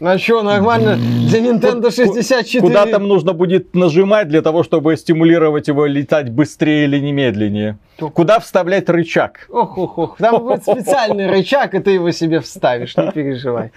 А 0.00 0.18
что, 0.18 0.42
нормально 0.42 0.96
для 0.96 1.40
Nintendo 1.40 1.90
64. 1.90 2.60
Куда 2.60 2.84
там 2.86 3.08
нужно 3.08 3.32
будет 3.32 3.74
нажимать 3.74 4.28
для 4.28 4.42
того, 4.42 4.62
чтобы 4.62 4.94
стимулировать 4.96 5.68
его 5.68 5.86
летать 5.86 6.28
быстрее 6.28 6.84
или 6.84 6.98
немедленнее? 6.98 7.78
Куда 7.98 8.38
вставлять 8.40 8.90
рычаг? 8.90 9.46
Ох, 9.48 9.78
ох, 9.78 9.98
ох. 9.98 10.16
Там 10.18 10.42
будет 10.42 10.62
специальный 10.64 11.28
рычаг, 11.28 11.74
и 11.74 11.78
ты 11.78 11.92
его 11.92 12.10
себе 12.10 12.40
вставишь, 12.40 12.94
не 12.96 13.10
переживай. 13.10 13.70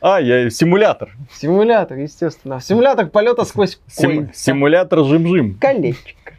А, 0.00 0.18
я 0.18 0.48
симулятор. 0.48 1.10
Симулятор, 1.34 1.98
естественно. 1.98 2.60
Симулятор 2.60 3.08
полета 3.08 3.44
сквозь 3.44 3.78
Сим- 3.86 4.30
симулятор 4.32 5.04
жим-жим. 5.04 5.58
Колечко. 5.60 6.32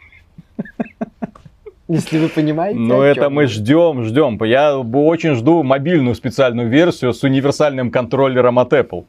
Если 1.88 2.18
вы 2.18 2.28
понимаете. 2.28 2.78
Ну, 2.78 3.02
это 3.02 3.30
мы 3.30 3.48
ждем, 3.48 4.04
ждем. 4.04 4.38
Я 4.44 4.78
очень 4.78 5.36
жду 5.36 5.64
мобильную 5.64 6.16
специальную 6.16 6.68
версию 6.68 7.14
с 7.14 7.24
универсальным 7.24 7.92
контроллером 7.92 8.60
от 8.60 8.74
Apple. 8.74 9.06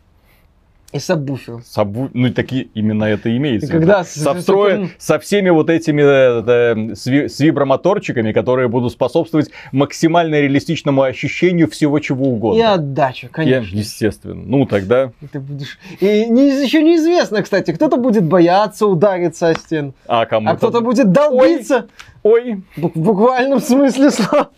И 0.91 0.99
сабвуфер. 1.01 1.61
Собу- 1.67 2.09
Ну, 2.15 2.33
такие, 2.33 2.69
именно 2.73 3.05
это 3.05 3.37
имеется. 3.37 3.67
И 3.67 3.71
когда 3.71 4.03
в 4.05 4.09
с- 4.09 4.15
со, 4.23 4.33
встроен- 4.33 4.89
со 4.97 5.19
всеми 5.19 5.51
вот 5.51 5.69
этими 5.69 6.01
э, 6.03 6.43
э, 6.91 6.95
с, 6.95 7.07
ви- 7.07 7.29
с 7.29 7.39
вибромоторчиками, 7.41 8.33
которые 8.33 8.69
будут 8.69 8.93
способствовать 8.93 9.51
максимально 9.71 10.37
реалистичному 10.41 11.03
ощущению 11.03 11.69
всего 11.69 11.99
чего 11.99 12.29
угодно. 12.29 12.59
И 12.59 12.63
отдача, 12.63 13.29
конечно. 13.29 13.77
естественно. 13.77 14.43
Ну, 14.43 14.65
тогда... 14.65 15.13
И 15.21 15.27
Ты 15.27 15.41
будешь... 15.41 15.79
И 16.01 16.25
не, 16.25 16.63
еще 16.65 16.83
неизвестно, 16.83 17.43
кстати, 17.43 17.73
кто-то 17.73 17.99
будет 17.99 18.25
бояться 18.25 18.87
удариться 18.87 19.49
о 19.49 19.55
стену, 19.57 19.93
А 20.07 20.25
кому 20.25 20.49
а 20.49 20.57
кто-то 20.57 20.81
будет 20.81 21.13
долбиться. 21.13 21.89
Ой, 22.23 22.63
Бу- 22.79 22.93
В 22.95 22.99
буквальном 22.99 23.61
смысле 23.61 24.11
слова. 24.11 24.49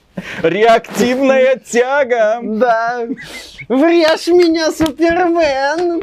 реактивная 0.43 1.57
тяга. 1.57 2.39
Да. 2.43 3.07
Врежь 3.69 4.27
меня, 4.29 4.71
Супермен. 4.71 6.01